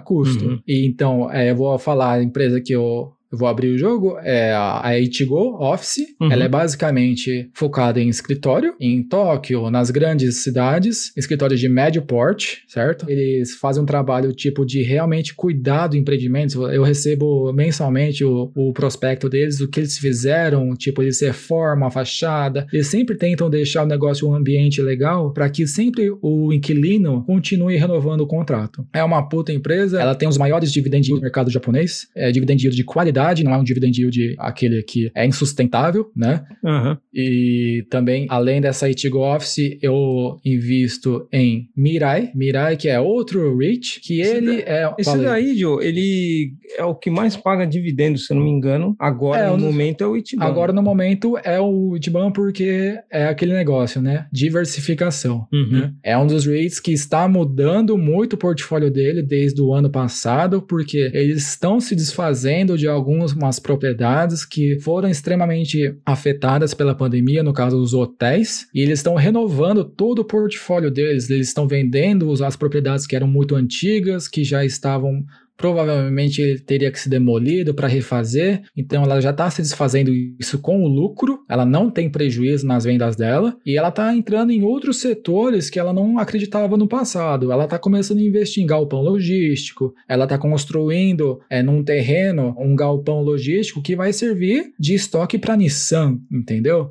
[0.00, 0.44] custo.
[0.44, 0.60] Uhum.
[0.66, 4.18] E então, é, eu vou falar a empresa que eu eu vou abrir o jogo,
[4.20, 6.06] é a Ichigo Office.
[6.20, 6.30] Uhum.
[6.30, 12.62] Ela é basicamente focada em escritório, em Tóquio, nas grandes cidades, escritórios de médio porte,
[12.68, 13.08] certo?
[13.08, 16.66] Eles fazem um trabalho tipo de realmente cuidar do empreendimento.
[16.70, 21.90] Eu recebo mensalmente o, o prospecto deles, o que eles fizeram, tipo, eles reformam a
[21.90, 22.66] fachada.
[22.72, 27.76] Eles sempre tentam deixar o negócio um ambiente legal para que sempre o inquilino continue
[27.76, 28.86] renovando o contrato.
[28.92, 33.16] É uma puta empresa, ela tem os maiores dividendos do mercado japonês, é de qualidade
[33.44, 36.44] não é um dividend yield aquele que é insustentável, né?
[36.62, 36.96] Uhum.
[37.14, 44.00] E também, além dessa Itigo Office, eu invisto em Mirai, Mirai que é outro REIT,
[44.02, 44.94] que esse ele da, é...
[44.98, 48.94] Esse daí, Joe, ele é o que mais paga dividendos, se eu não me engano.
[48.98, 50.44] Agora, é, no momento, é o Itiban.
[50.44, 54.26] Agora, no momento, é o Itiban porque é aquele negócio, né?
[54.32, 55.46] Diversificação.
[55.52, 55.70] Uhum.
[55.70, 55.92] Né?
[56.02, 60.62] É um dos REITs que está mudando muito o portfólio dele desde o ano passado,
[60.62, 67.42] porque eles estão se desfazendo de alguns algumas propriedades que foram extremamente afetadas pela pandemia,
[67.42, 71.30] no caso dos hotéis, e eles estão renovando todo o portfólio deles.
[71.30, 75.24] Eles estão vendendo as propriedades que eram muito antigas, que já estavam
[75.56, 80.58] provavelmente ele teria que ser demolido para refazer, então ela já está se desfazendo isso
[80.58, 84.62] com o lucro, ela não tem prejuízo nas vendas dela e ela está entrando em
[84.62, 87.50] outros setores que ela não acreditava no passado.
[87.50, 92.74] Ela está começando a investir em galpão logístico, ela está construindo é, num terreno um
[92.76, 96.90] galpão logístico que vai servir de estoque para Nissan, entendeu?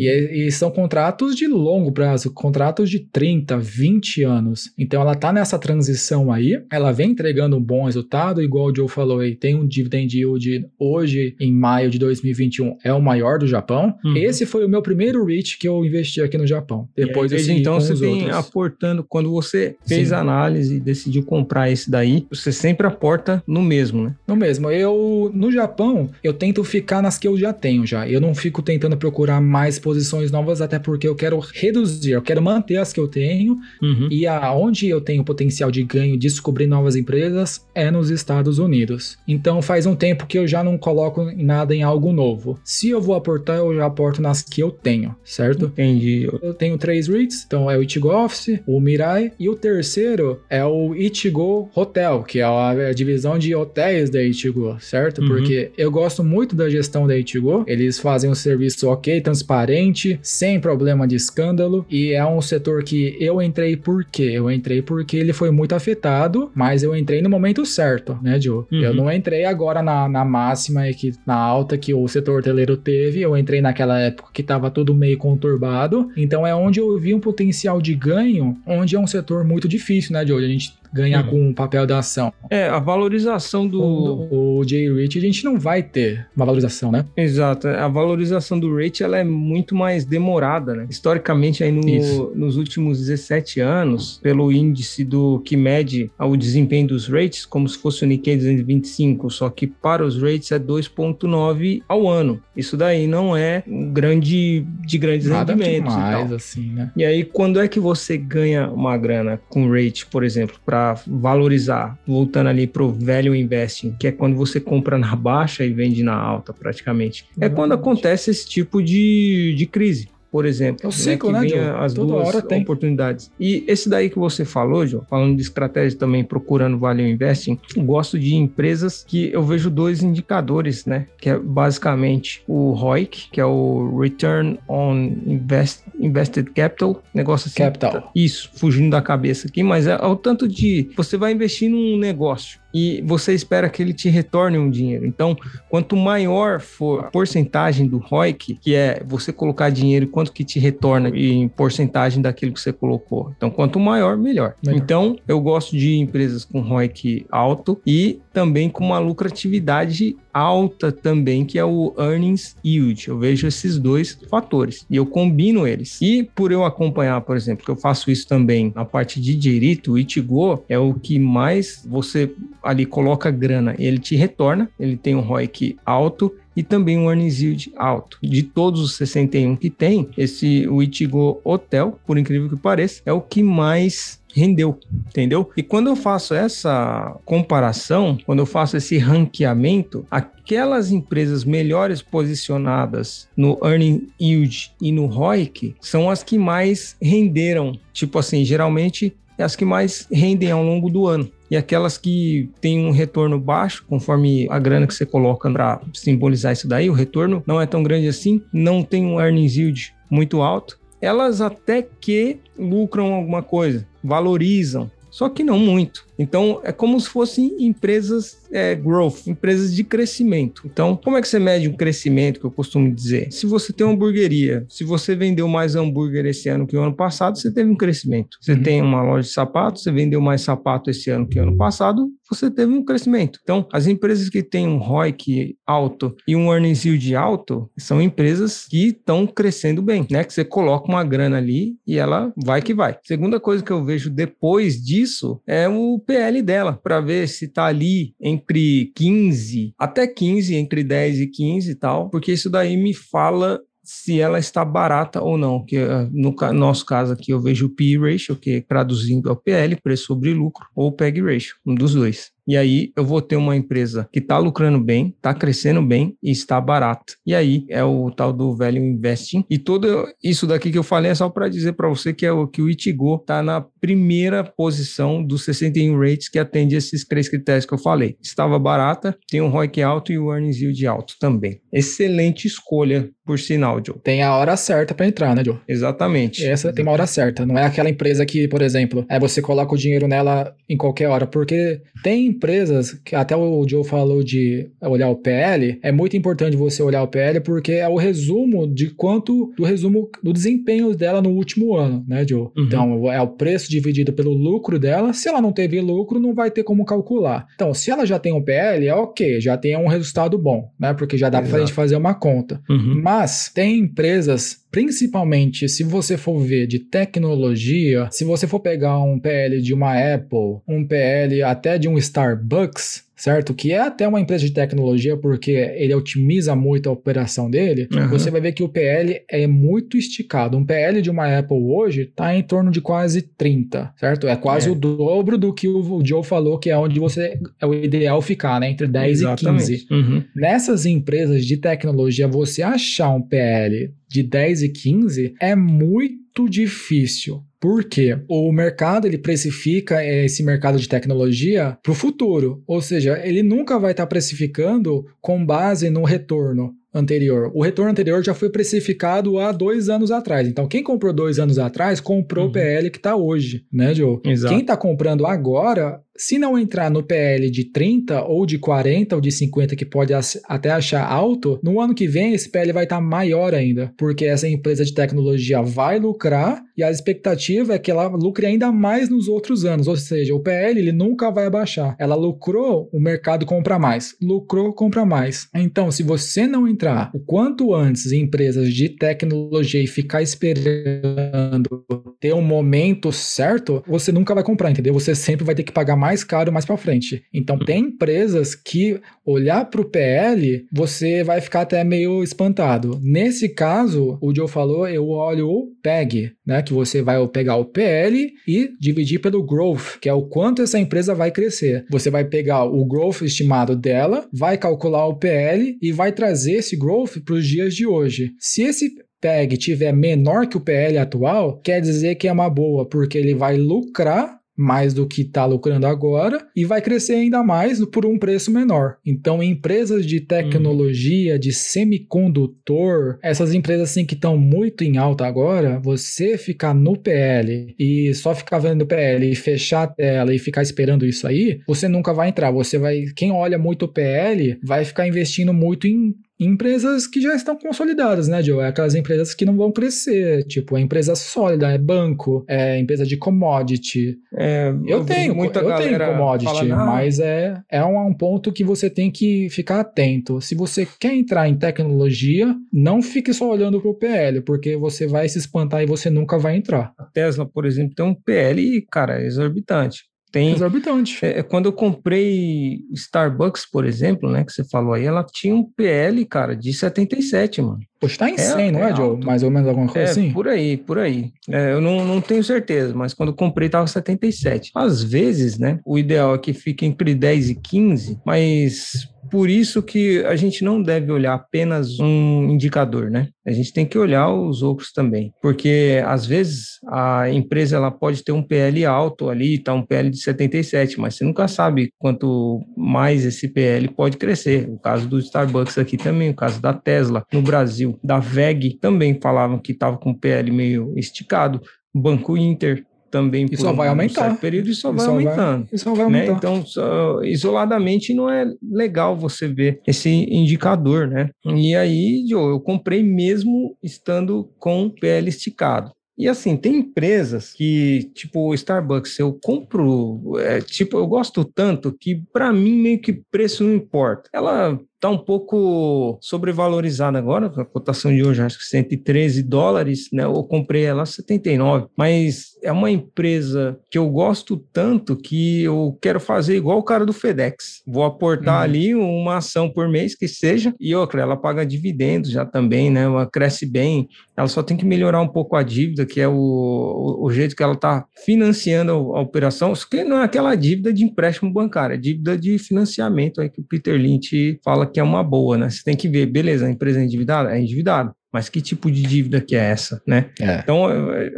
[0.00, 4.72] E, e são contratos de longo prazo, contratos de 30, 20 anos.
[4.78, 9.20] Então ela está nessa transição aí, ela vem entregando bom resultado igual o Joe falou
[9.20, 13.94] aí, tem um dividend yield hoje, em maio de 2021, é o maior do Japão.
[14.04, 14.16] Uhum.
[14.16, 16.88] Esse foi o meu primeiro REIT que eu investi aqui no Japão.
[16.96, 18.36] Depois aí, eu então você vem outros.
[18.36, 20.14] aportando, quando você fez Sim.
[20.14, 24.14] a análise e decidiu comprar esse daí, você sempre aporta no mesmo, né?
[24.26, 24.70] No mesmo.
[24.70, 28.08] Eu, no Japão, eu tento ficar nas que eu já tenho já.
[28.08, 32.42] Eu não fico tentando procurar mais posições novas, até porque eu quero reduzir, eu quero
[32.42, 34.08] manter as que eu tenho uhum.
[34.10, 39.18] e aonde eu tenho potencial de ganho, descobrir novas empresas, é no nos Estados Unidos.
[39.26, 42.58] Então faz um tempo que eu já não coloco nada em algo novo.
[42.62, 45.66] Se eu vou aportar, eu já aporto nas que eu tenho, certo?
[45.66, 46.28] Entendi.
[46.42, 50.64] Eu tenho três REITs, então é o Ichigo Office, o Mirai e o terceiro é
[50.64, 55.22] o Ichigo Hotel, que é a, divisão de hotéis da Ichigo, certo?
[55.22, 55.28] Uhum.
[55.28, 60.60] Porque eu gosto muito da gestão da Ichigo, eles fazem um serviço ok, transparente, sem
[60.60, 64.30] problema de escândalo e é um setor que eu entrei por quê?
[64.34, 67.85] Eu entrei porque ele foi muito afetado, mas eu entrei no momento certo,
[68.22, 68.64] né, Joe?
[68.70, 68.80] Uhum.
[68.80, 72.76] Eu não entrei agora na, na máxima e que na alta que o setor hoteleiro
[72.76, 77.14] teve, eu entrei naquela época que tava tudo meio conturbado, então é onde eu vi
[77.14, 80.44] um potencial de ganho, onde é um setor muito difícil, né, Joe?
[80.44, 81.30] A gente ganhar uhum.
[81.30, 82.32] com o papel da ação.
[82.50, 83.82] É, a valorização do.
[83.82, 87.04] O, o J-Rate a gente não vai ter uma valorização, né?
[87.16, 87.68] Exato.
[87.68, 90.86] A valorização do rate ela é muito mais demorada, né?
[90.88, 97.08] Historicamente, aí no, nos últimos 17 anos, pelo índice do que mede o desempenho dos
[97.08, 102.08] rates, como se fosse o Nikkei 225, só que para os rates é 2,9 ao
[102.08, 102.40] ano.
[102.56, 105.94] Isso daí não é grande de grandes Nada rendimentos.
[105.94, 106.90] Demais, assim, né?
[106.96, 111.98] E aí, quando é que você ganha uma grana com rate, por exemplo, para valorizar,
[112.06, 116.14] voltando ali pro velho investing, que é quando você compra na baixa e vende na
[116.14, 117.26] alta, praticamente.
[117.40, 120.80] É quando acontece esse tipo de, de crise por exemplo.
[120.84, 122.62] É o ciclo, né, né As Toda duas hora tem.
[122.62, 123.30] oportunidades.
[123.38, 128.18] E esse daí que você falou, João, falando de estratégia também, procurando value investing, gosto
[128.18, 131.06] de empresas que eu vejo dois indicadores, né?
[131.18, 137.58] Que é basicamente o ROIC, que é o Return on Invest, Invested Capital, negócio assim.
[137.58, 138.10] Capital.
[138.14, 141.98] Isso, fugindo da cabeça aqui, mas é, é o tanto de você vai investir num
[141.98, 145.06] negócio e você espera que ele te retorne um dinheiro.
[145.06, 145.34] Então,
[145.70, 150.44] quanto maior for a porcentagem do ROIC, que é você colocar dinheiro e quanto que
[150.44, 153.32] te retorna em porcentagem daquilo que você colocou.
[153.34, 154.54] Então, quanto maior, melhor.
[154.62, 154.78] melhor.
[154.78, 161.46] Então, eu gosto de empresas com ROIC alto e também com uma lucratividade alta também,
[161.46, 163.08] que é o earnings yield.
[163.08, 165.98] Eu vejo esses dois fatores e eu combino eles.
[166.02, 169.92] E por eu acompanhar, por exemplo, que eu faço isso também na parte de direito,
[169.92, 172.30] o Itigo é o que mais você
[172.62, 177.40] ali coloca grana, ele te retorna, ele tem um ROIC alto e também um earnings
[177.40, 178.18] yield alto.
[178.22, 183.12] De todos os 61 que tem, esse o Itigo Hotel, por incrível que pareça, é
[183.12, 185.50] o que mais rendeu, entendeu?
[185.56, 193.28] E quando eu faço essa comparação, quando eu faço esse ranqueamento, aquelas empresas melhores posicionadas
[193.34, 197.78] no earning yield e no ROIC são as que mais renderam.
[197.92, 201.30] Tipo assim, geralmente é as que mais rendem ao longo do ano.
[201.50, 206.52] E aquelas que têm um retorno baixo, conforme a grana que você coloca para simbolizar
[206.52, 210.42] isso daí, o retorno não é tão grande assim, não tem um earnings yield muito
[210.42, 216.06] alto, elas até que lucram alguma coisa, valorizam, só que não muito.
[216.18, 220.62] Então, é como se fossem empresas é, growth, empresas de crescimento.
[220.64, 223.30] Então, como é que você mede um crescimento, que eu costumo dizer?
[223.30, 226.94] Se você tem uma hamburgueria, se você vendeu mais hambúrguer esse ano que o ano
[226.94, 228.38] passado, você teve um crescimento.
[228.40, 228.62] Você uhum.
[228.62, 232.08] tem uma loja de sapatos, você vendeu mais sapato esse ano que o ano passado,
[232.28, 233.38] você teve um crescimento.
[233.42, 238.66] Então, as empresas que têm um ROIC alto e um earnings yield alto são empresas
[238.68, 240.24] que estão crescendo bem, né?
[240.24, 242.98] Que você coloca uma grana ali e ela vai que vai.
[243.04, 247.66] Segunda coisa que eu vejo depois disso é o PL dela, para ver se tá
[247.66, 252.94] ali entre 15 até 15, entre 10 e 15 e tal, porque isso daí me
[252.94, 257.66] fala se ela está barata ou não, que eh, no nosso caso aqui eu vejo
[257.66, 261.74] o P ratio, que traduzindo é o PL, preço sobre lucro, ou PEG ratio, um
[261.74, 262.32] dos dois.
[262.46, 266.30] E aí eu vou ter uma empresa que está lucrando bem, está crescendo bem e
[266.30, 267.14] está barata.
[267.26, 269.44] E aí é o tal do value investing.
[269.50, 272.32] E tudo isso daqui que eu falei é só para dizer para você que é
[272.32, 277.28] o que o Itigo está na primeira posição dos 61 rates que atende esses três
[277.28, 278.16] critérios que eu falei.
[278.22, 281.60] Estava barata, tem um ROIC alto e o earnings yield alto também.
[281.72, 283.98] Excelente escolha, por sinal, Joe.
[284.02, 285.58] Tem a hora certa para entrar, né, Joe?
[285.68, 286.44] Exatamente.
[286.44, 287.44] Essa tem uma hora certa.
[287.44, 291.08] Não é aquela empresa que, por exemplo, é você coloca o dinheiro nela em qualquer
[291.08, 296.16] hora, porque tem empresas, que até o Joe falou de olhar o PL, é muito
[296.16, 300.94] importante você olhar o PL porque é o resumo de quanto, do resumo do desempenho
[300.94, 302.42] dela no último ano, né, Joe?
[302.42, 302.64] Uhum.
[302.64, 305.12] Então, é o preço dividido pelo lucro dela.
[305.12, 307.46] Se ela não teve lucro, não vai ter como calcular.
[307.54, 310.92] Então, se ela já tem um PL, é ok, já tem um resultado bom, né?
[310.92, 311.50] Porque já dá Exato.
[311.50, 312.60] pra gente fazer uma conta.
[312.68, 313.00] Uhum.
[313.02, 319.18] Mas tem empresas principalmente se você for ver de tecnologia, se você for pegar um
[319.18, 323.54] PL de uma Apple, um PL até de um Starbucks, certo?
[323.54, 328.08] Que é até uma empresa de tecnologia, porque ele otimiza muito a operação dele, uhum.
[328.08, 330.56] você vai ver que o PL é muito esticado.
[330.56, 334.28] Um PL de uma Apple hoje está em torno de quase 30, certo?
[334.28, 334.72] É quase é.
[334.72, 338.60] o dobro do que o Joe falou, que é onde você é o ideal ficar,
[338.60, 338.70] né?
[338.70, 339.72] Entre 10 Exatamente.
[339.72, 339.86] e 15.
[339.90, 340.24] Uhum.
[340.34, 347.42] Nessas empresas de tecnologia, você achar um PL de 10 e 15 é muito difícil.
[347.60, 353.42] Porque o mercado ele precifica esse mercado de tecnologia para o futuro, ou seja, ele
[353.42, 357.50] nunca vai estar tá precificando com base no retorno anterior.
[357.54, 360.48] O retorno anterior já foi precificado há dois anos atrás.
[360.48, 362.50] Então, quem comprou dois anos atrás comprou uhum.
[362.50, 364.18] o PL que está hoje, né, Joe?
[364.24, 364.52] Exato.
[364.52, 369.20] Quem está comprando agora se não entrar no PL de 30 ou de 40 ou
[369.20, 372.96] de 50, que pode até achar alto, no ano que vem esse PL vai estar
[372.96, 377.90] tá maior ainda, porque essa empresa de tecnologia vai lucrar e a expectativa é que
[377.90, 381.96] ela lucre ainda mais nos outros anos, ou seja, o PL ele nunca vai abaixar.
[381.98, 384.14] Ela lucrou, o mercado compra mais.
[384.20, 385.48] Lucrou, compra mais.
[385.54, 391.84] Então, se você não entrar o quanto antes em empresas de tecnologia e ficar esperando
[392.20, 394.92] ter um momento certo, você nunca vai comprar, entendeu?
[394.92, 397.24] Você sempre vai ter que pagar mais mais caro mais para frente.
[397.34, 403.00] Então, tem empresas que olhar para o PL, você vai ficar até meio espantado.
[403.02, 406.62] Nesse caso, o Joe falou, eu olho o PEG, né?
[406.62, 410.78] Que você vai pegar o PL e dividir pelo growth, que é o quanto essa
[410.78, 411.84] empresa vai crescer.
[411.90, 416.76] Você vai pegar o growth estimado dela, vai calcular o PL e vai trazer esse
[416.76, 418.30] growth para os dias de hoje.
[418.38, 418.90] Se esse
[419.20, 423.34] PEG tiver menor que o PL atual, quer dizer que é uma boa, porque ele
[423.34, 428.18] vai lucrar mais do que está lucrando agora e vai crescer ainda mais por um
[428.18, 428.96] preço menor.
[429.04, 435.78] Então, empresas de tecnologia, de semicondutor, essas empresas assim que estão muito em alta agora,
[435.80, 440.62] você ficar no PL e só ficar vendo PL e fechar a tela e ficar
[440.62, 442.50] esperando isso aí, você nunca vai entrar.
[442.50, 447.34] Você vai, quem olha muito o PL, vai ficar investindo muito em empresas que já
[447.34, 448.62] estão consolidadas, né, Joe?
[448.62, 453.04] É aquelas empresas que não vão crescer, tipo, é empresa sólida, é banco, é empresa
[453.04, 454.18] de commodity.
[454.34, 458.52] É, eu, eu tenho, muita eu tenho commodity, fala, mas é, é um, um, ponto
[458.52, 460.40] que você tem que ficar atento.
[460.40, 465.06] Se você quer entrar em tecnologia, não fique só olhando para o PL, porque você
[465.06, 466.92] vai se espantar e você nunca vai entrar.
[466.98, 470.04] A Tesla, por exemplo, tem um PL, cara, exorbitante.
[470.36, 471.24] Tem, Exorbitante.
[471.24, 475.54] É, é, quando eu comprei Starbucks, por exemplo, né, que você falou aí, ela tinha
[475.54, 477.78] um PL, cara, de 77, mano.
[477.98, 479.24] Poxa, tá em é, 100, não é, é Joe?
[479.24, 480.30] Mais ou menos alguma coisa é, assim?
[480.32, 481.32] por aí, por aí.
[481.48, 484.72] É, eu não, não tenho certeza, mas quando eu comprei tava 77.
[484.74, 489.82] Às vezes, né, o ideal é que fique entre 10 e 15, mas por isso
[489.82, 493.28] que a gente não deve olhar apenas um indicador, né?
[493.46, 498.24] A gente tem que olhar os outros também, porque às vezes a empresa ela pode
[498.24, 502.64] ter um PL alto ali, tá um PL de 77, mas você nunca sabe quanto
[502.76, 504.68] mais esse PL pode crescer.
[504.68, 509.18] O caso do Starbucks aqui também, o caso da Tesla no Brasil, da VEG também
[509.20, 511.60] falavam que estava com PL meio esticado.
[511.94, 512.84] Banco Inter
[513.16, 514.30] também e só vai aumentar.
[514.30, 515.64] Um período e só vai aumentando.
[515.64, 516.32] Vai, e só vai aumentar.
[516.32, 516.36] Né?
[516.36, 521.30] Então, só, isoladamente não é legal você ver esse indicador, né?
[521.46, 525.92] E aí, Joe, eu comprei mesmo estando com PL esticado.
[526.18, 531.94] E assim, tem empresas que, tipo o Starbucks, eu compro, é, tipo, eu gosto tanto
[531.98, 534.30] que para mim meio que preço não importa.
[534.32, 540.24] Ela Está um pouco sobrevalorizada agora, a cotação de hoje acho que 113 dólares, né?
[540.24, 545.98] Eu comprei ela a 79, mas é uma empresa que eu gosto tanto que eu
[546.00, 547.82] quero fazer igual o cara do FedEx.
[547.86, 548.62] Vou aportar uhum.
[548.62, 553.02] ali uma ação por mês que seja, e outra, ela paga dividendos já também, né?
[553.02, 557.18] Ela cresce bem, ela só tem que melhorar um pouco a dívida, que é o,
[557.20, 561.52] o, jeito que ela está financiando a, operação, que não é aquela dívida de empréstimo
[561.52, 565.56] bancário, é dívida de financiamento aí que o Peter Lynch fala que é uma boa,
[565.56, 565.70] né?
[565.70, 567.54] Você tem que ver, beleza, a empresa é endividada?
[567.54, 568.12] É endividada.
[568.32, 570.30] Mas que tipo de dívida que é essa, né?
[570.38, 570.58] É.
[570.58, 570.86] Então,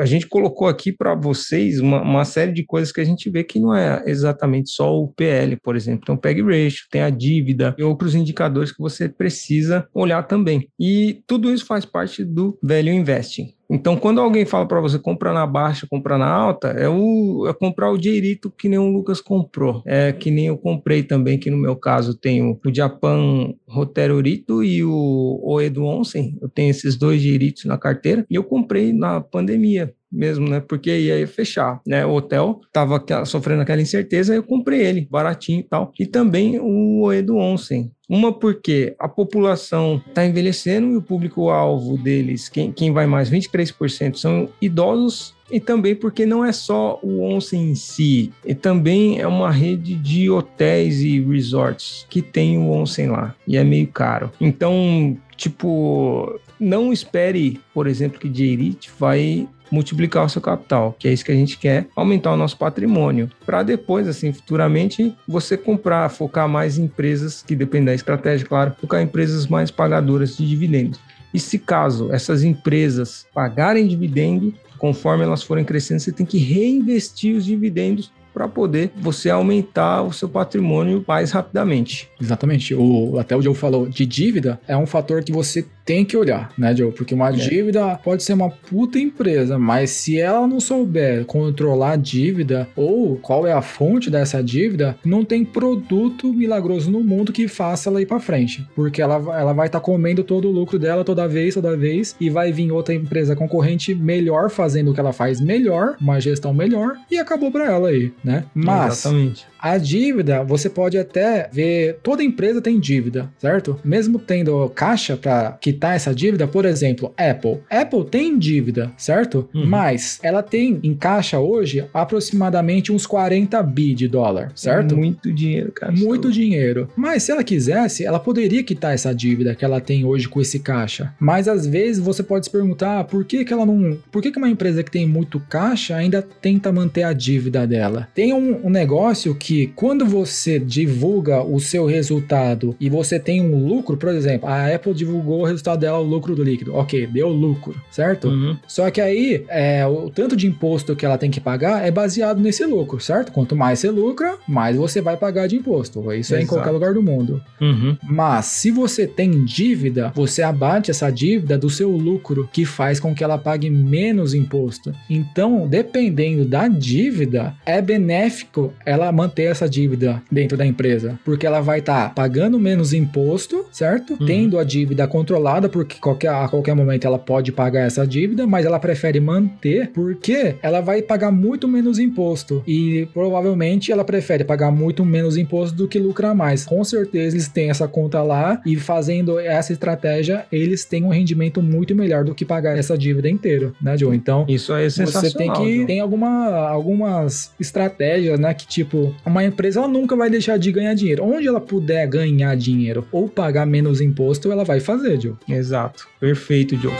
[0.01, 3.45] a gente colocou aqui para vocês uma, uma, série de coisas que a gente vê
[3.45, 6.01] que não é exatamente só o PL, por exemplo.
[6.03, 10.69] Então, PEG Ratio, tem a dívida e outros indicadores que você precisa olhar também.
[10.79, 13.55] E tudo isso faz parte do Value Investing.
[13.71, 17.53] Então, quando alguém fala para você comprar na baixa, comprar na alta, é, o, é
[17.53, 19.83] comprar o dinheirito que nem o Lucas comprou.
[19.87, 24.83] É que nem eu comprei também, que no meu caso tenho o Japan Roterorito e
[24.83, 26.39] o Oedo Onsen.
[26.41, 30.61] Eu tenho esses dois dinheiritos na carteira e eu comprei na pandemia mesmo, né?
[30.61, 32.07] Porque ia fechar, né?
[32.07, 35.93] O hotel tava sofrendo aquela incerteza, eu comprei ele baratinho e tal.
[35.99, 42.49] E também o Oedo Onsen, Uma porque a população está envelhecendo e o público-alvo deles,
[42.49, 47.71] quem, quem vai mais, 23%, são idosos e também porque não é só o onsen
[47.71, 53.09] em si, e também é uma rede de hotéis e resorts que tem o onsen
[53.09, 54.31] lá e é meio caro.
[54.41, 61.13] Então, tipo, não espere, por exemplo, que Jeirit vai multiplicar o seu capital, que é
[61.13, 66.09] isso que a gente quer, aumentar o nosso patrimônio, para depois, assim, futuramente, você comprar,
[66.09, 70.47] focar mais em empresas que dependem da estratégia, claro, focar em empresas mais pagadoras de
[70.47, 70.99] dividendos.
[71.33, 77.37] E se caso essas empresas pagarem dividendo, conforme elas forem crescendo, você tem que reinvestir
[77.37, 82.09] os dividendos para poder você aumentar o seu patrimônio mais rapidamente.
[82.21, 82.73] Exatamente.
[82.73, 86.53] O, até o Joe falou de dívida, é um fator que você tem que olhar,
[86.59, 86.93] né, Joe?
[86.93, 87.33] Porque uma é.
[87.33, 93.17] dívida pode ser uma puta empresa, mas se ela não souber controlar a dívida ou
[93.17, 98.03] qual é a fonte dessa dívida, não tem produto milagroso no mundo que faça ela
[98.03, 98.69] ir para frente.
[98.77, 102.15] Porque ela, ela vai estar tá comendo todo o lucro dela toda vez, toda vez,
[102.21, 106.53] e vai vir outra empresa concorrente melhor fazendo o que ela faz melhor, uma gestão
[106.53, 108.45] melhor, e acabou para ela aí, né?
[108.55, 109.47] Mas Exatamente.
[109.59, 113.81] A dívida, você pode até ver, toda empresa tem dívida, certo?
[113.85, 117.59] Mesmo tendo caixa para quitar essa dívida, por exemplo, Apple.
[117.69, 119.49] Apple tem dívida, certo?
[119.53, 119.67] Uhum.
[119.67, 124.95] Mas ela tem em caixa hoje aproximadamente uns 40 bi de dólar, certo?
[124.95, 125.93] É muito dinheiro, cara.
[125.93, 126.89] Muito dinheiro.
[126.97, 130.61] Mas se ela quisesse, ela poderia quitar essa dívida que ela tem hoje com esse
[130.61, 131.13] caixa.
[131.19, 133.99] Mas às vezes você pode se perguntar por que, que ela não.
[134.11, 138.09] Por que, que uma empresa que tem muito caixa ainda tenta manter a dívida dela?
[138.15, 143.41] Tem um, um negócio que que quando você divulga o seu resultado e você tem
[143.41, 146.75] um lucro, por exemplo, a Apple divulgou o resultado dela, o lucro do líquido.
[146.75, 148.29] Ok, deu lucro, certo?
[148.29, 148.57] Uhum.
[148.67, 152.41] Só que aí, é, o tanto de imposto que ela tem que pagar é baseado
[152.41, 153.33] nesse lucro, certo?
[153.33, 156.01] Quanto mais você lucra, mais você vai pagar de imposto.
[156.13, 156.41] Isso Exato.
[156.41, 157.43] é em qualquer lugar do mundo.
[157.61, 157.97] Uhum.
[158.03, 163.15] Mas se você tem dívida, você abate essa dívida do seu lucro, que faz com
[163.15, 164.93] que ela pague menos imposto.
[165.09, 171.47] Então, dependendo da dívida, é benéfico ela manter ter essa dívida dentro da empresa, porque
[171.47, 174.17] ela vai estar tá pagando menos imposto, certo?
[174.19, 174.27] Uhum.
[174.27, 178.67] Tendo a dívida controlada, porque qualquer, a qualquer momento ela pode pagar essa dívida, mas
[178.67, 184.71] ela prefere manter, porque ela vai pagar muito menos imposto e provavelmente ela prefere pagar
[184.71, 186.67] muito menos imposto do que lucrar mais.
[186.67, 191.63] Com certeza eles têm essa conta lá e fazendo essa estratégia, eles têm um rendimento
[191.63, 194.15] muito melhor do que pagar essa dívida inteira, né, Joe?
[194.15, 195.31] Então, isso é sensacional.
[195.31, 200.29] Você tem que tem alguma, algumas estratégias, né, que tipo uma empresa ela nunca vai
[200.29, 201.25] deixar de ganhar dinheiro.
[201.25, 205.35] Onde ela puder ganhar dinheiro ou pagar menos imposto, ela vai fazer, Joe.
[205.47, 206.09] Exato.
[206.19, 206.93] Perfeito, Joe.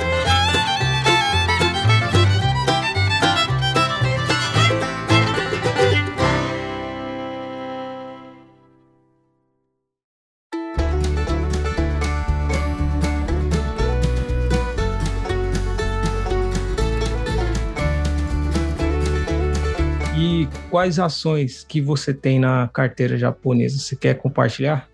[20.79, 23.79] quais ações que você tem na carteira japonesa?
[23.79, 24.89] Você quer compartilhar?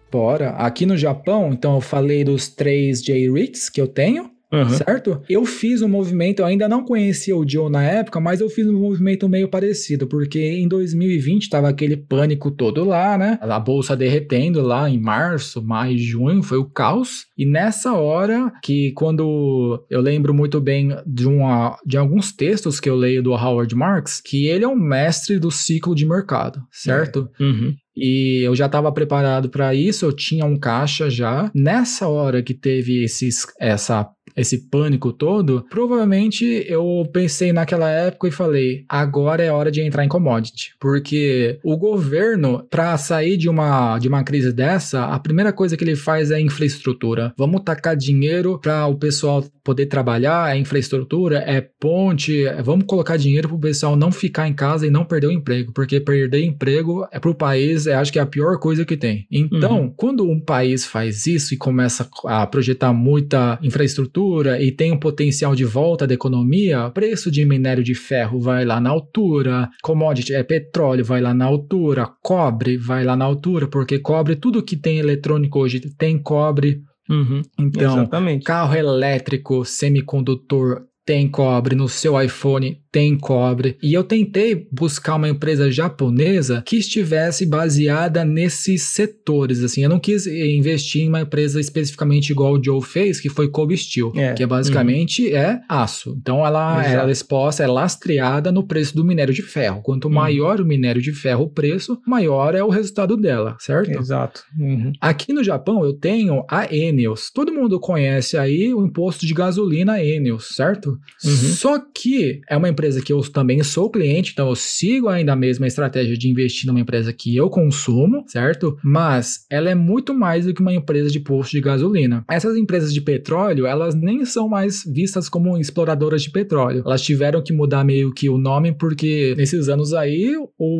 [0.58, 4.33] Aqui no Japão, então eu falei dos três J-REITs que eu tenho.
[4.54, 4.68] Uhum.
[4.68, 5.22] Certo?
[5.28, 8.66] Eu fiz um movimento, eu ainda não conhecia o Joe na época, mas eu fiz
[8.66, 13.38] um movimento meio parecido, porque em 2020 tava aquele pânico todo lá, né?
[13.40, 17.26] A bolsa derretendo lá em março, maio, junho, foi o caos.
[17.36, 22.88] E nessa hora que quando eu lembro muito bem de, uma, de alguns textos que
[22.88, 27.28] eu leio do Howard Marks, que ele é um mestre do ciclo de mercado, certo?
[27.40, 27.42] É.
[27.42, 27.74] Uhum.
[27.96, 31.50] E eu já estava preparado para isso, eu tinha um caixa já.
[31.54, 38.32] Nessa hora que teve esses, essa esse pânico todo, provavelmente eu pensei naquela época e
[38.32, 40.74] falei: agora é hora de entrar em commodity.
[40.80, 45.84] Porque o governo, para sair de uma, de uma crise dessa, a primeira coisa que
[45.84, 47.32] ele faz é infraestrutura.
[47.36, 53.16] Vamos tacar dinheiro para o pessoal poder trabalhar, é infraestrutura, é ponte, é, vamos colocar
[53.16, 56.44] dinheiro para o pessoal não ficar em casa e não perder o emprego, porque perder
[56.44, 59.26] emprego é para o país, é, acho que é a pior coisa que tem.
[59.30, 59.94] Então, uhum.
[59.96, 64.98] quando um país faz isso e começa a projetar muita infraestrutura, altura e tem um
[64.98, 70.34] potencial de volta da economia, preço de minério de ferro vai lá na altura, commodity
[70.34, 74.76] é petróleo vai lá na altura, cobre vai lá na altura, porque cobre, tudo que
[74.76, 76.80] tem eletrônico hoje tem cobre.
[77.08, 78.44] Uhum, então, exatamente.
[78.44, 83.76] carro elétrico, semicondutor tem cobre, no seu iPhone tem cobre.
[83.82, 89.82] E eu tentei buscar uma empresa japonesa que estivesse baseada nesses setores, assim.
[89.82, 93.76] Eu não quis investir em uma empresa especificamente igual o Joe fez, que foi Kobe
[93.76, 94.32] Steel, é.
[94.32, 95.36] que é basicamente uhum.
[95.36, 96.16] é aço.
[96.20, 99.82] Então ela, ela é exposta, é lastreada no preço do minério de ferro.
[99.82, 100.14] Quanto uhum.
[100.14, 103.98] maior o minério de ferro o preço, maior é o resultado dela, certo?
[103.98, 104.42] Exato.
[104.58, 104.92] Uhum.
[105.00, 107.30] Aqui no Japão eu tenho a Enios.
[107.30, 110.93] Todo mundo conhece aí o imposto de gasolina Enios, certo?
[111.24, 111.32] Uhum.
[111.32, 115.36] Só que é uma empresa que eu também sou cliente, então eu sigo ainda a
[115.36, 118.76] mesma estratégia de investir numa empresa que eu consumo, certo?
[118.82, 122.24] Mas ela é muito mais do que uma empresa de posto de gasolina.
[122.30, 126.82] Essas empresas de petróleo, elas nem são mais vistas como exploradoras de petróleo.
[126.84, 130.34] Elas tiveram que mudar meio que o nome porque nesses anos aí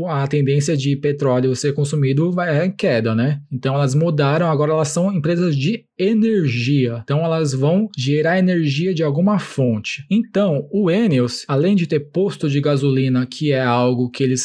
[0.09, 3.41] a tendência de petróleo ser consumido é queda, né?
[3.53, 7.01] Então elas mudaram, agora elas são empresas de energia.
[7.05, 10.04] Então elas vão gerar energia de alguma fonte.
[10.11, 14.43] Então, o Enels, além de ter posto de gasolina, que é algo que eles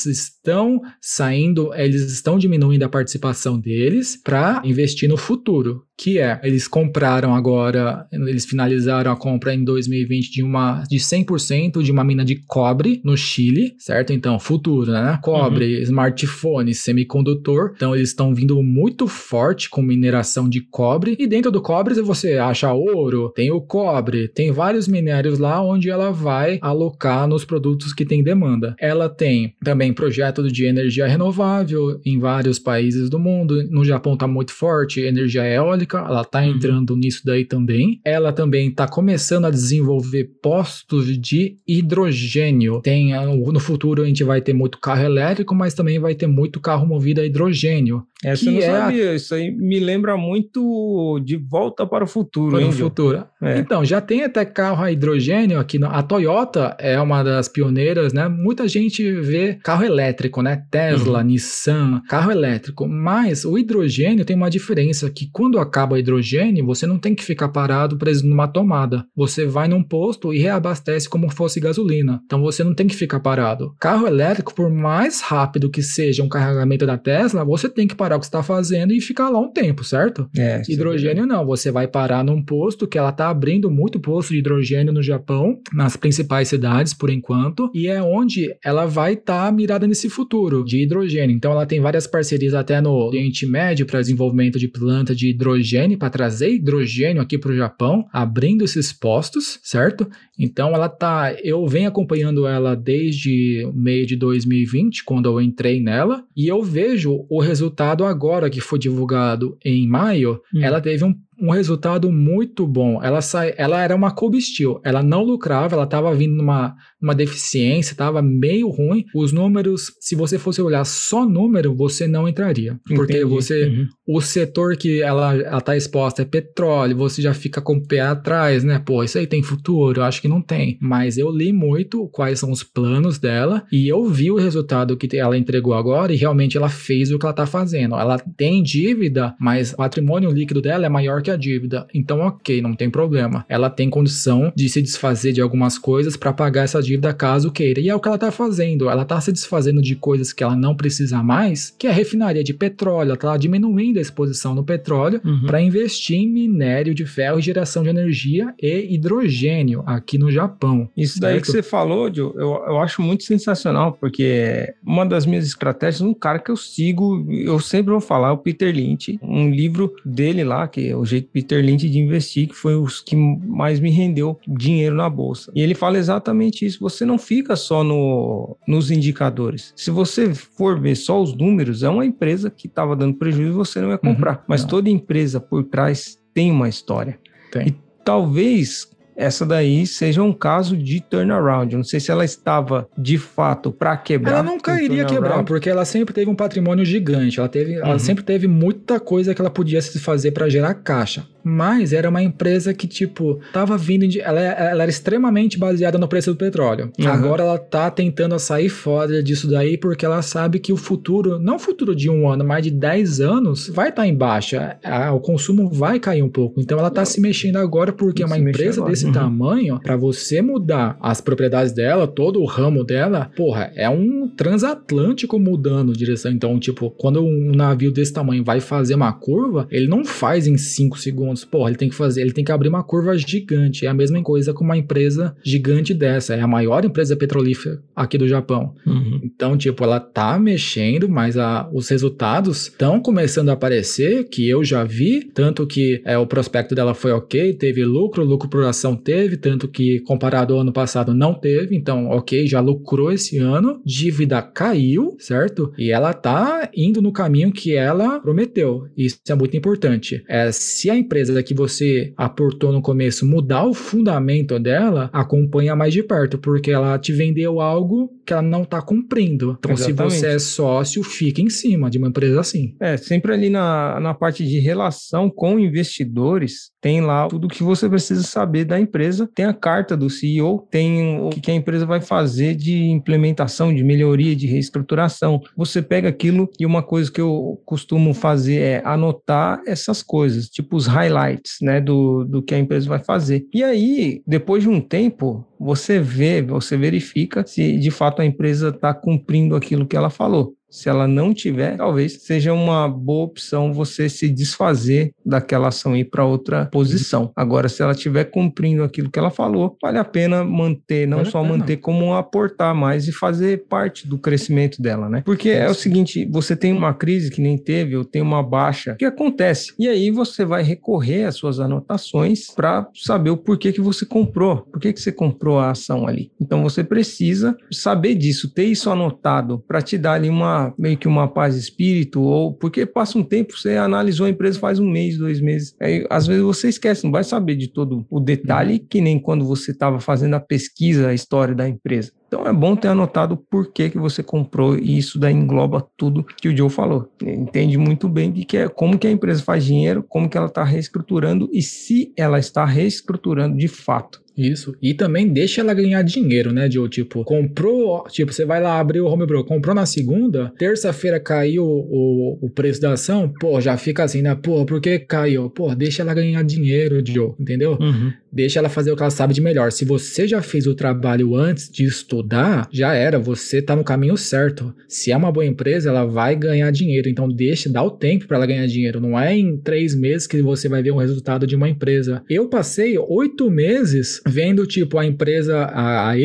[0.50, 6.66] estão saindo, eles estão diminuindo a participação deles para investir no futuro que é, eles
[6.66, 12.24] compraram agora, eles finalizaram a compra em 2020 de uma de 100% de uma mina
[12.24, 14.14] de cobre no Chile, certo?
[14.14, 15.20] Então, futuro, né?
[15.22, 15.84] Cobre, uhum.
[15.84, 17.74] smartphone, semicondutor.
[17.76, 21.18] Então, eles estão vindo muito forte com mineração de cobre.
[21.20, 25.90] E dentro do cobre você acha ouro, tem o cobre, tem vários minérios lá onde
[25.90, 28.74] ela vai alocar nos produtos que tem demanda.
[28.80, 29.94] Ela tem também
[30.40, 33.64] projeto de energia renovável em vários países do mundo.
[33.70, 36.52] No Japão está muito forte, energia eólica ela está uhum.
[36.52, 36.98] entrando uhum.
[36.98, 38.00] nisso daí também.
[38.06, 42.82] Ela também está começando a desenvolver postos de hidrogênio.
[42.82, 46.28] Tem ah, no futuro a gente vai ter muito carro elétrico, mas também vai ter
[46.28, 48.04] muito carro movido a hidrogênio.
[48.24, 49.12] Essa que eu não é sabia.
[49.12, 49.16] A...
[49.16, 52.58] Isso aí me lembra muito de Volta para o Futuro.
[52.58, 53.26] Para o futuro.
[53.42, 53.58] É.
[53.60, 55.80] Então, já tem até carro a hidrogênio aqui.
[55.82, 58.28] A Toyota é uma das pioneiras, né?
[58.28, 60.64] Muita gente vê carro elétrico, né?
[60.70, 61.26] Tesla, uhum.
[61.26, 62.88] Nissan, carro elétrico.
[62.88, 67.24] Mas o hidrogênio tem uma diferença que quando acaba o hidrogênio, você não tem que
[67.24, 69.06] ficar parado preso numa tomada.
[69.16, 72.22] Você vai num posto e reabastece como fosse gasolina.
[72.26, 73.74] Então você não tem que ficar parado.
[73.80, 78.10] Carro elétrico, por mais rápido que seja um carregamento da Tesla, você tem que parar
[78.10, 80.28] parar o que está fazendo e ficar lá um tempo, certo?
[80.36, 84.40] É, hidrogênio não, você vai parar num posto que ela está abrindo muito posto de
[84.40, 89.52] hidrogênio no Japão, nas principais cidades por enquanto, e é onde ela vai estar tá
[89.52, 91.36] mirada nesse futuro de hidrogênio.
[91.36, 95.98] Então ela tem várias parcerias até no Oriente Médio para desenvolvimento de planta de hidrogênio,
[95.98, 100.10] para trazer hidrogênio aqui para o Japão, abrindo esses postos, certo?
[100.38, 106.24] Então ela tá, eu venho acompanhando ela desde meio de 2020, quando eu entrei nela,
[106.36, 110.62] e eu vejo o resultado agora que foi divulgado em maio, hum.
[110.62, 113.02] ela teve um um resultado muito bom.
[113.04, 117.16] Ela, sai, ela era uma Kobe Steel, ela não lucrava, ela estava vindo numa, numa
[117.16, 119.06] deficiência, estava meio ruim.
[119.16, 122.80] Os números, se você fosse olhar só número, você não entraria.
[122.88, 123.26] Porque Entendi.
[123.26, 123.88] você, uhum.
[124.08, 128.64] o setor que ela está exposta é petróleo, você já fica com o pé atrás,
[128.64, 128.80] né?
[128.80, 130.02] Pô, isso aí tem futuro?
[130.02, 130.78] Eu acho que não tem.
[130.82, 135.18] Mas eu li muito quais são os planos dela e eu vi o resultado que
[135.18, 137.96] ela entregou agora e realmente ela fez o que ela está fazendo.
[137.96, 141.88] Ela tem dívida, mas o patrimônio líquido dela é maior que a dívida.
[141.94, 143.46] Então, ok, não tem problema.
[143.48, 147.80] Ela tem condição de se desfazer de algumas coisas para pagar essa dívida caso queira.
[147.80, 148.90] E é o que ela tá fazendo.
[148.90, 152.54] Ela tá se desfazendo de coisas que ela não precisa mais, que é refinaria de
[152.54, 153.10] petróleo.
[153.10, 155.46] Ela tá diminuindo a exposição no petróleo uhum.
[155.46, 160.90] para investir em minério de ferro e geração de energia e hidrogênio aqui no Japão.
[160.96, 165.46] Isso daí que você falou, Joe, eu, eu acho muito sensacional, porque uma das minhas
[165.46, 169.50] estratégias, um cara que eu sigo, eu sempre vou falar, é o Peter Lynch, um
[169.50, 173.16] livro dele lá, que é o jeito Peter Lynch de investir, que foi os que
[173.16, 175.52] mais me rendeu dinheiro na bolsa.
[175.56, 176.80] E ele fala exatamente isso.
[176.82, 179.74] Você não fica só no, nos indicadores.
[179.76, 183.82] Se você for ver só os números, é uma empresa que estava dando prejuízo, você
[183.82, 184.38] não ia comprar.
[184.38, 184.70] Uhum, Mas não.
[184.70, 187.20] toda empresa por trás tem uma história.
[187.52, 187.68] Tem.
[187.68, 188.90] E talvez
[189.20, 191.74] essa daí seja um caso de turnaround.
[191.74, 194.32] Eu não sei se ela estava de fato para quebrar.
[194.32, 197.38] Ela nunca iria quebrar, porque ela sempre teve um patrimônio gigante.
[197.38, 197.86] Ela, teve, uhum.
[197.86, 201.26] ela sempre teve muita coisa que ela podia se fazer para gerar caixa.
[201.44, 204.20] Mas era uma empresa que, tipo, tava vindo de.
[204.20, 206.92] Ela, ela era extremamente baseada no preço do petróleo.
[207.00, 207.08] Uhum.
[207.08, 211.56] Agora ela tá tentando sair fora disso daí porque ela sabe que o futuro, não
[211.56, 214.78] o futuro de um ano, mas de 10 anos, vai estar tá em baixa.
[215.14, 216.60] o consumo vai cair um pouco.
[216.60, 219.12] Então ela tá se mexendo agora porque uma empresa desse uhum.
[219.12, 225.40] tamanho, para você mudar as propriedades dela, todo o ramo dela, porra, é um transatlântico
[225.40, 226.32] mudando direção.
[226.32, 230.58] Então, tipo, quando um navio desse tamanho vai fazer uma curva, ele não faz em
[230.58, 231.46] 5 segundos segundos.
[231.46, 233.86] Porra, ele tem que fazer, ele tem que abrir uma curva gigante.
[233.86, 236.36] É a mesma coisa com uma empresa gigante dessa.
[236.36, 238.74] É a maior empresa petrolífera aqui do Japão.
[238.86, 239.22] Uhum.
[239.24, 244.64] Então, tipo, ela tá mexendo, mas a, os resultados estão começando a aparecer, que eu
[244.64, 248.96] já vi, tanto que é, o prospecto dela foi ok, teve lucro, lucro por ação
[248.96, 253.82] teve, tanto que comparado ao ano passado não teve, então ok, já lucrou esse ano,
[253.86, 255.74] dívida caiu, certo?
[255.78, 258.88] E ela tá indo no caminho que ela prometeu.
[258.98, 260.24] Isso é muito importante.
[260.28, 265.94] É, se a empresa que você aportou no começo mudar o fundamento dela, acompanha mais
[265.94, 269.56] de perto, porque ela te vendeu algo que ela não está cumprindo.
[269.60, 270.14] Então, Exatamente.
[270.14, 272.76] se você é sócio, fica em cima de uma empresa assim.
[272.80, 277.90] É, sempre ali na, na parte de relação com investidores, tem lá tudo que você
[277.90, 279.30] precisa saber da empresa.
[279.34, 283.84] Tem a carta do CEO, tem o que a empresa vai fazer de implementação, de
[283.84, 285.42] melhoria, de reestruturação.
[285.56, 290.76] Você pega aquilo e uma coisa que eu costumo fazer é anotar essas coisas, tipo
[290.76, 293.46] os highlights, né, do, do que a empresa vai fazer.
[293.54, 298.70] E aí, depois de um tempo, você vê, você verifica se de fato a empresa
[298.70, 300.56] está cumprindo aquilo que ela falou.
[300.70, 306.02] Se ela não tiver, talvez seja uma boa opção você se desfazer daquela ação e
[306.02, 307.32] ir para outra posição.
[307.36, 311.30] Agora, se ela estiver cumprindo aquilo que ela falou, vale a pena manter, não vale
[311.30, 315.22] só manter, como aportar mais e fazer parte do crescimento dela, né?
[315.26, 318.96] Porque é o seguinte, você tem uma crise que nem teve, ou tem uma baixa,
[318.98, 319.74] que acontece.
[319.80, 324.58] E aí você vai recorrer às suas anotações para saber o porquê que você comprou,
[324.72, 326.32] por que, que você comprou a ação ali.
[326.40, 331.08] Então você precisa saber disso, ter isso anotado para te dar ali uma meio que
[331.08, 334.90] uma paz de espírito, ou porque passa um tempo, você analisou a empresa faz um
[334.90, 338.74] mês, dois meses, aí às vezes você esquece, não vai saber de todo o detalhe,
[338.74, 338.86] uhum.
[338.90, 342.12] que nem quando você estava fazendo a pesquisa, a história da empresa.
[342.30, 346.24] Então é bom ter anotado por que, que você comprou e isso daí engloba tudo
[346.24, 347.10] que o Joe falou.
[347.20, 350.64] Entende muito bem que é, como que a empresa faz dinheiro, como que ela está
[350.64, 354.22] reestruturando e se ela está reestruturando de fato.
[354.40, 354.74] Isso.
[354.82, 356.88] E também deixa ela ganhar dinheiro, né, Joe?
[356.88, 361.66] Tipo, comprou, tipo, você vai lá abrir o home broker, comprou na segunda, terça-feira caiu
[361.66, 364.34] o, o preço da ação, pô, já fica assim, né?
[364.36, 365.50] Pô, por que caiu?
[365.50, 367.78] Pô, deixa ela ganhar dinheiro, Joe, entendeu?
[367.80, 368.14] Uhum.
[368.32, 369.72] Deixa ela fazer o que ela sabe de melhor.
[369.72, 374.16] Se você já fez o trabalho antes de estudar, já era, você tá no caminho
[374.16, 374.74] certo.
[374.88, 377.10] Se é uma boa empresa, ela vai ganhar dinheiro.
[377.10, 379.00] Então deixa, dá o tempo para ela ganhar dinheiro.
[379.00, 382.24] Não é em três meses que você vai ver um resultado de uma empresa.
[382.30, 386.16] Eu passei oito meses vendo, tipo, a empresa, a, a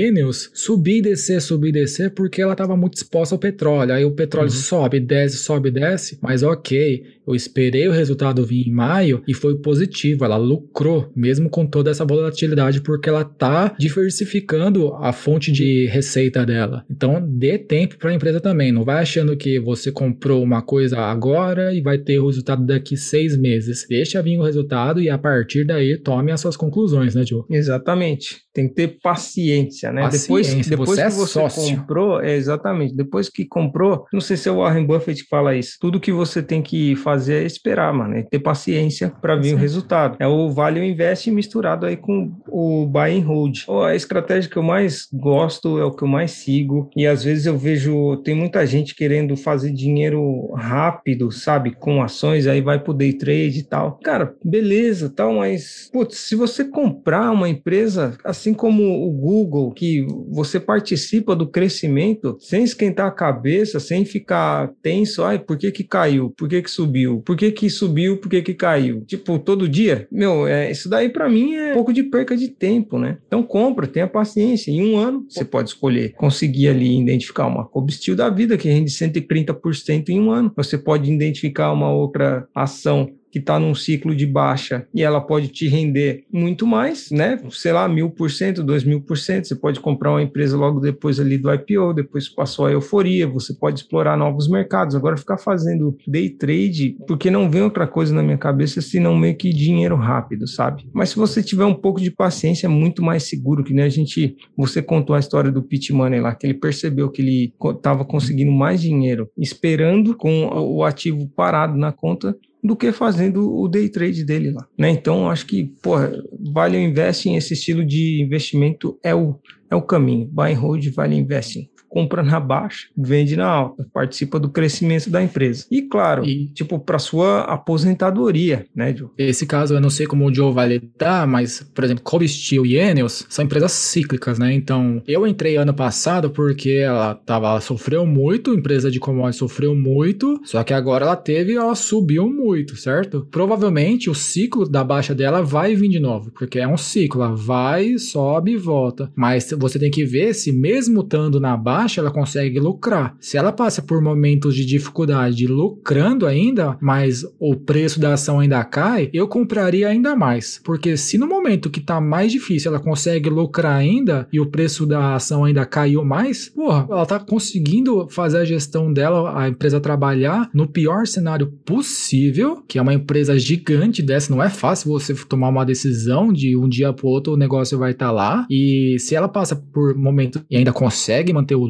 [0.52, 3.92] subir e descer, subir e descer, porque ela tava muito exposta ao petróleo.
[3.92, 4.54] Aí o petróleo uhum.
[4.54, 6.18] sobe, desce, sobe, desce.
[6.20, 10.24] Mas ok, eu esperei o resultado vir em maio e foi positivo.
[10.24, 16.44] Ela lucrou, mesmo com toda essa volatilidade, porque ela tá diversificando a fonte de receita
[16.44, 16.84] dela.
[16.90, 18.72] Então, dê tempo para a empresa também.
[18.72, 22.96] Não vai achando que você comprou uma coisa agora e vai ter o resultado daqui
[22.96, 23.86] seis meses.
[23.88, 27.42] Deixa vir o resultado e a partir daí tome as suas conclusões, né, Joe?
[27.50, 28.42] Exatamente.
[28.52, 30.02] Tem que ter paciência, né?
[30.02, 30.68] Paciência.
[30.68, 31.76] Depois, depois você que é você sócio.
[31.76, 32.94] comprou, é, exatamente.
[32.94, 35.76] Depois que comprou, não sei se é o Warren Buffett que fala isso.
[35.80, 38.14] Tudo que você tem que fazer é esperar, mano.
[38.14, 40.16] É ter paciência para vir o resultado.
[40.20, 43.64] É o Vale Invest misturado aí com o Buy and Hold.
[43.84, 46.90] A estratégia que eu mais gosto é o que eu mais sigo.
[46.96, 51.72] E às vezes eu vejo, tem muita gente querendo fazer dinheiro rápido, sabe?
[51.72, 53.98] Com ações, aí vai pro day trade e tal.
[54.02, 60.06] Cara, beleza, tal, mas, putz, se você comprar uma empresa assim, como o Google, que
[60.30, 65.84] você participa do crescimento sem esquentar a cabeça, sem ficar tenso, ai, por que que
[65.84, 66.30] caiu?
[66.30, 67.22] Por que que subiu?
[67.24, 68.18] Por que que subiu?
[68.18, 69.04] Por que que caiu?
[69.06, 70.06] Tipo, todo dia?
[70.10, 73.18] Meu, é, isso daí para mim é um pouco de perca de tempo, né?
[73.26, 74.70] Então compra, tenha paciência.
[74.70, 78.90] Em um ano, você pode escolher conseguir ali identificar uma Cobstil da vida que rende
[78.90, 80.52] 130% em um ano.
[80.56, 85.48] Você pode identificar uma outra ação que está num ciclo de baixa e ela pode
[85.48, 87.36] te render muito mais, né?
[87.50, 89.48] Sei lá, mil por cento, dois mil por cento.
[89.48, 93.52] Você pode comprar uma empresa logo depois ali do IPO, depois passou a euforia, você
[93.52, 94.94] pode explorar novos mercados.
[94.94, 99.36] Agora ficar fazendo day trade, porque não vem outra coisa na minha cabeça senão meio
[99.36, 100.88] que dinheiro rápido, sabe?
[100.92, 103.88] Mas se você tiver um pouco de paciência, é muito mais seguro, que nem a
[103.88, 108.04] gente, você contou a história do Pit Money lá, que ele percebeu que ele estava
[108.04, 113.90] conseguindo mais dinheiro esperando com o ativo parado na conta do que fazendo o day
[113.90, 114.88] trade dele lá, né?
[114.88, 116.10] Então, acho que, porra,
[116.50, 119.38] Vale Investing, esse estilo de investimento é o,
[119.70, 120.26] é o caminho.
[120.32, 121.68] Buy and hold, Vale Investing.
[121.94, 125.64] Compra na baixa, vende na alta, participa do crescimento da empresa.
[125.70, 126.48] E claro, e...
[126.48, 129.10] tipo, para sua aposentadoria, né, Joe?
[129.16, 132.66] Esse caso eu não sei como o Joe vai lidar, mas, por exemplo, Kobe Steel
[132.66, 134.52] e Enels são empresas cíclicas, né?
[134.52, 139.74] Então, eu entrei ano passado porque ela tava, ela sofreu muito, empresa de commodities sofreu
[139.74, 143.26] muito, só que agora ela teve, ela subiu muito, certo?
[143.30, 147.36] Provavelmente o ciclo da baixa dela vai vir de novo, porque é um ciclo, ela
[147.36, 149.12] vai, sobe e volta.
[149.14, 153.16] Mas você tem que ver se mesmo estando na baixa, ela consegue lucrar.
[153.20, 158.64] Se ela passa por momentos de dificuldade lucrando ainda, mas o preço da ação ainda
[158.64, 160.60] cai, eu compraria ainda mais.
[160.64, 164.86] Porque se no momento que tá mais difícil ela consegue lucrar ainda e o preço
[164.86, 169.80] da ação ainda caiu mais, porra, ela tá conseguindo fazer a gestão dela, a empresa
[169.80, 175.14] trabalhar no pior cenário possível, que é uma empresa gigante dessa, não é fácil você
[175.14, 178.46] tomar uma decisão de um dia pro outro o negócio vai estar tá lá.
[178.50, 181.64] E se ela passa por momento e ainda consegue manter o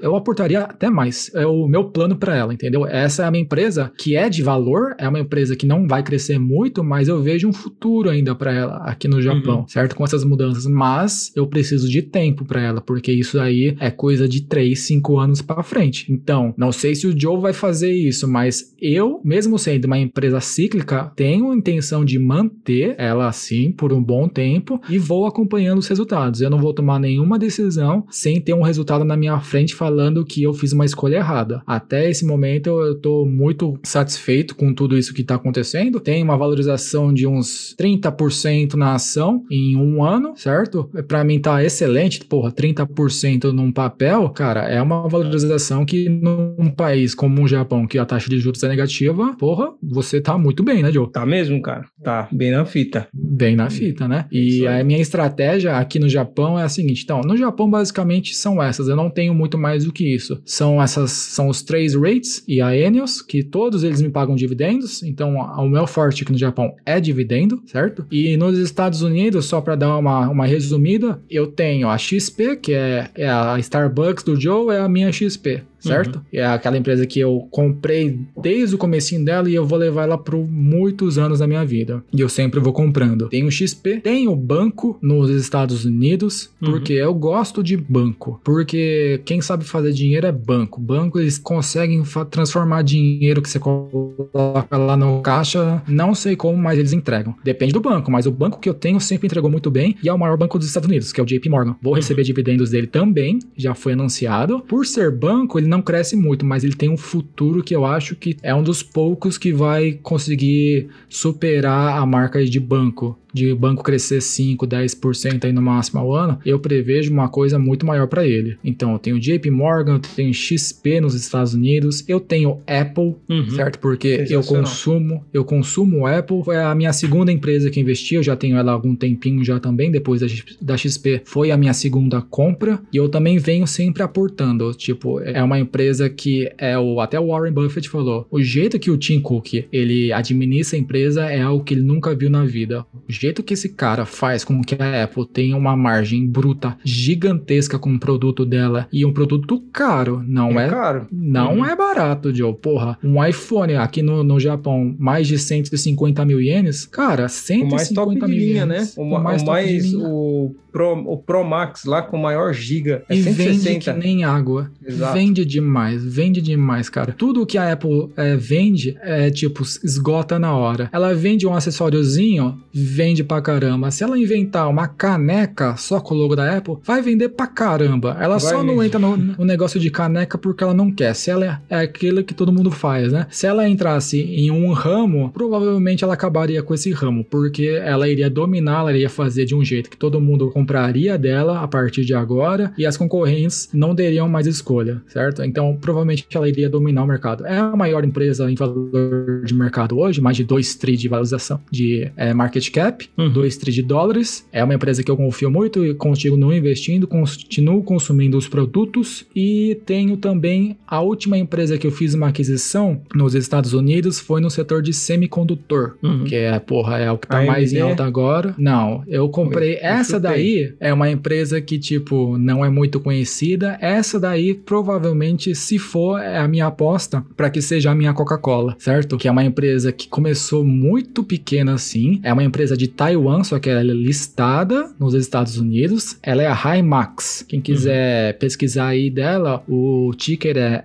[0.00, 1.30] eu aportaria até mais.
[1.34, 2.86] É o meu plano para ela, entendeu?
[2.86, 6.02] Essa é a minha empresa que é de valor, é uma empresa que não vai
[6.02, 9.68] crescer muito, mas eu vejo um futuro ainda para ela aqui no Japão, uhum.
[9.68, 9.94] certo?
[9.94, 14.28] Com essas mudanças, mas eu preciso de tempo para ela, porque isso aí é coisa
[14.28, 16.10] de 3, 5 anos para frente.
[16.10, 20.40] Então, não sei se o Joe vai fazer isso, mas eu, mesmo sendo uma empresa
[20.40, 25.88] cíclica, tenho intenção de manter ela assim por um bom tempo e vou acompanhando os
[25.88, 26.40] resultados.
[26.40, 30.42] Eu não vou tomar nenhuma decisão sem ter um resultado na minha frente falando que
[30.42, 31.62] eu fiz uma escolha errada.
[31.66, 36.00] Até esse momento eu estou muito satisfeito com tudo isso que está acontecendo.
[36.00, 40.90] Tem uma valorização de uns 30% na ação em um ano, certo?
[41.06, 47.14] Para mim tá excelente, porra, 30% num papel, cara, é uma valorização que num país
[47.14, 50.82] como o Japão, que a taxa de juros é negativa, porra, você tá muito bem,
[50.82, 51.10] né, Joe?
[51.10, 51.84] Tá mesmo, cara.
[52.02, 53.08] Tá bem na fita.
[53.12, 54.26] Bem na fita, né?
[54.30, 58.62] E a minha estratégia aqui no Japão é a seguinte, então, no Japão basicamente são
[58.62, 60.40] essas, eu não tenho muito mais do que isso.
[60.44, 65.02] São essas, são os três rates e a Enios, que todos eles me pagam dividendos,
[65.02, 68.06] então o meu forte aqui no Japão é dividendo, certo?
[68.10, 72.72] E nos Estados Unidos, só para dar uma, uma resumida, eu tenho a XP, que
[72.72, 76.16] é, é a Starbucks do Joe, é a minha XP certo?
[76.16, 76.22] Uhum.
[76.32, 80.18] É aquela empresa que eu comprei desde o comecinho dela e eu vou levar ela
[80.18, 82.02] por muitos anos da minha vida.
[82.12, 83.28] E eu sempre vou comprando.
[83.28, 86.70] Tem o XP, tem o banco nos Estados Unidos, uhum.
[86.70, 88.40] porque eu gosto de banco.
[88.44, 90.80] Porque quem sabe fazer dinheiro é banco.
[90.80, 96.78] Banco, eles conseguem transformar dinheiro que você coloca lá no caixa, não sei como, mas
[96.78, 97.34] eles entregam.
[97.44, 100.12] Depende do banco, mas o banco que eu tenho sempre entregou muito bem e é
[100.12, 101.76] o maior banco dos Estados Unidos, que é o JP Morgan.
[101.80, 102.26] Vou receber uhum.
[102.26, 104.60] dividendos dele também, já foi anunciado.
[104.60, 108.16] Por ser banco, ele não cresce muito, mas ele tem um futuro que eu acho
[108.16, 113.82] que é um dos poucos que vai conseguir superar a marca de banco de banco
[113.82, 118.26] crescer 5, 10% aí no máximo ao ano, eu prevejo uma coisa muito maior para
[118.26, 118.56] ele.
[118.64, 123.50] Então, eu tenho JP Morgan, eu tenho XP nos Estados Unidos, eu tenho Apple, uhum.
[123.50, 123.78] certo?
[123.78, 128.36] Porque eu consumo, eu consumo Apple, foi a minha segunda empresa que investi, eu já
[128.36, 130.20] tenho ela há algum tempinho já também, depois
[130.60, 135.42] da, XP, foi a minha segunda compra, e eu também venho sempre aportando, tipo, é
[135.42, 139.20] uma empresa que é o, até o Warren Buffett falou, o jeito que o Tim
[139.20, 142.84] Cook, ele administra a empresa é algo que ele nunca viu na vida.
[143.08, 147.78] O jeito que esse cara faz com que a Apple tenha uma margem bruta gigantesca
[147.78, 151.06] com o produto dela e um produto caro, não é, é caro.
[151.12, 151.66] Não uhum.
[151.66, 152.54] é barato, Joe.
[152.54, 157.76] Porra, um iPhone aqui no, no Japão, mais de 150 mil ienes, cara, 150 o
[157.76, 158.88] mais top mil linha, né?
[158.96, 163.16] O, o mais, o, mais o Pro, o Pro Max lá com maior giga é
[163.16, 163.62] e 160.
[163.62, 164.70] vende que nem água.
[164.84, 165.14] Exato.
[165.14, 167.12] Vende demais, vende demais, cara.
[167.16, 170.88] Tudo que a Apple é, vende é tipo esgota na hora.
[170.92, 173.90] Ela vende um acessóriozinho, vende pra caramba.
[173.90, 178.16] Se ela inventar uma caneca só com o logo da Apple, vai vender pra caramba.
[178.20, 178.76] Ela vai só mesmo.
[178.76, 181.14] não entra no, no, negócio de caneca porque ela não quer.
[181.14, 183.26] Se ela é, é aquilo que todo mundo faz, né?
[183.30, 188.30] Se ela entrasse em um ramo, provavelmente ela acabaria com esse ramo, porque ela iria
[188.30, 192.14] dominar, ela iria fazer de um jeito que todo mundo compraria dela a partir de
[192.14, 195.42] agora e as concorrentes não teriam mais escolha, certo?
[195.42, 197.46] Então, provavelmente ela iria dominar o mercado.
[197.46, 201.60] É a maior empresa em valor de mercado hoje, mais de 2 tri de valorização
[201.70, 203.32] de é, market cap, uhum.
[203.32, 204.46] 2 tri de dólares.
[204.52, 209.80] É uma empresa que eu confio muito e continuo investindo, continuo consumindo os produtos e
[209.86, 214.50] tenho também a última empresa que eu fiz uma aquisição nos Estados Unidos foi no
[214.50, 216.24] setor de semicondutor, uhum.
[216.24, 218.54] que é, porra, é o que tá mais em alta agora.
[218.58, 223.78] Não, eu comprei essa daí é uma empresa que, tipo, não é muito conhecida.
[223.80, 228.76] Essa daí, provavelmente, se for, é a minha aposta para que seja a minha Coca-Cola,
[228.78, 229.16] certo?
[229.16, 232.20] Que é uma empresa que começou muito pequena assim.
[232.22, 236.18] É uma empresa de Taiwan, só que ela é listada nos Estados Unidos.
[236.22, 237.44] Ela é a Himax.
[237.48, 238.38] Quem quiser uhum.
[238.38, 240.84] pesquisar aí dela, o ticker é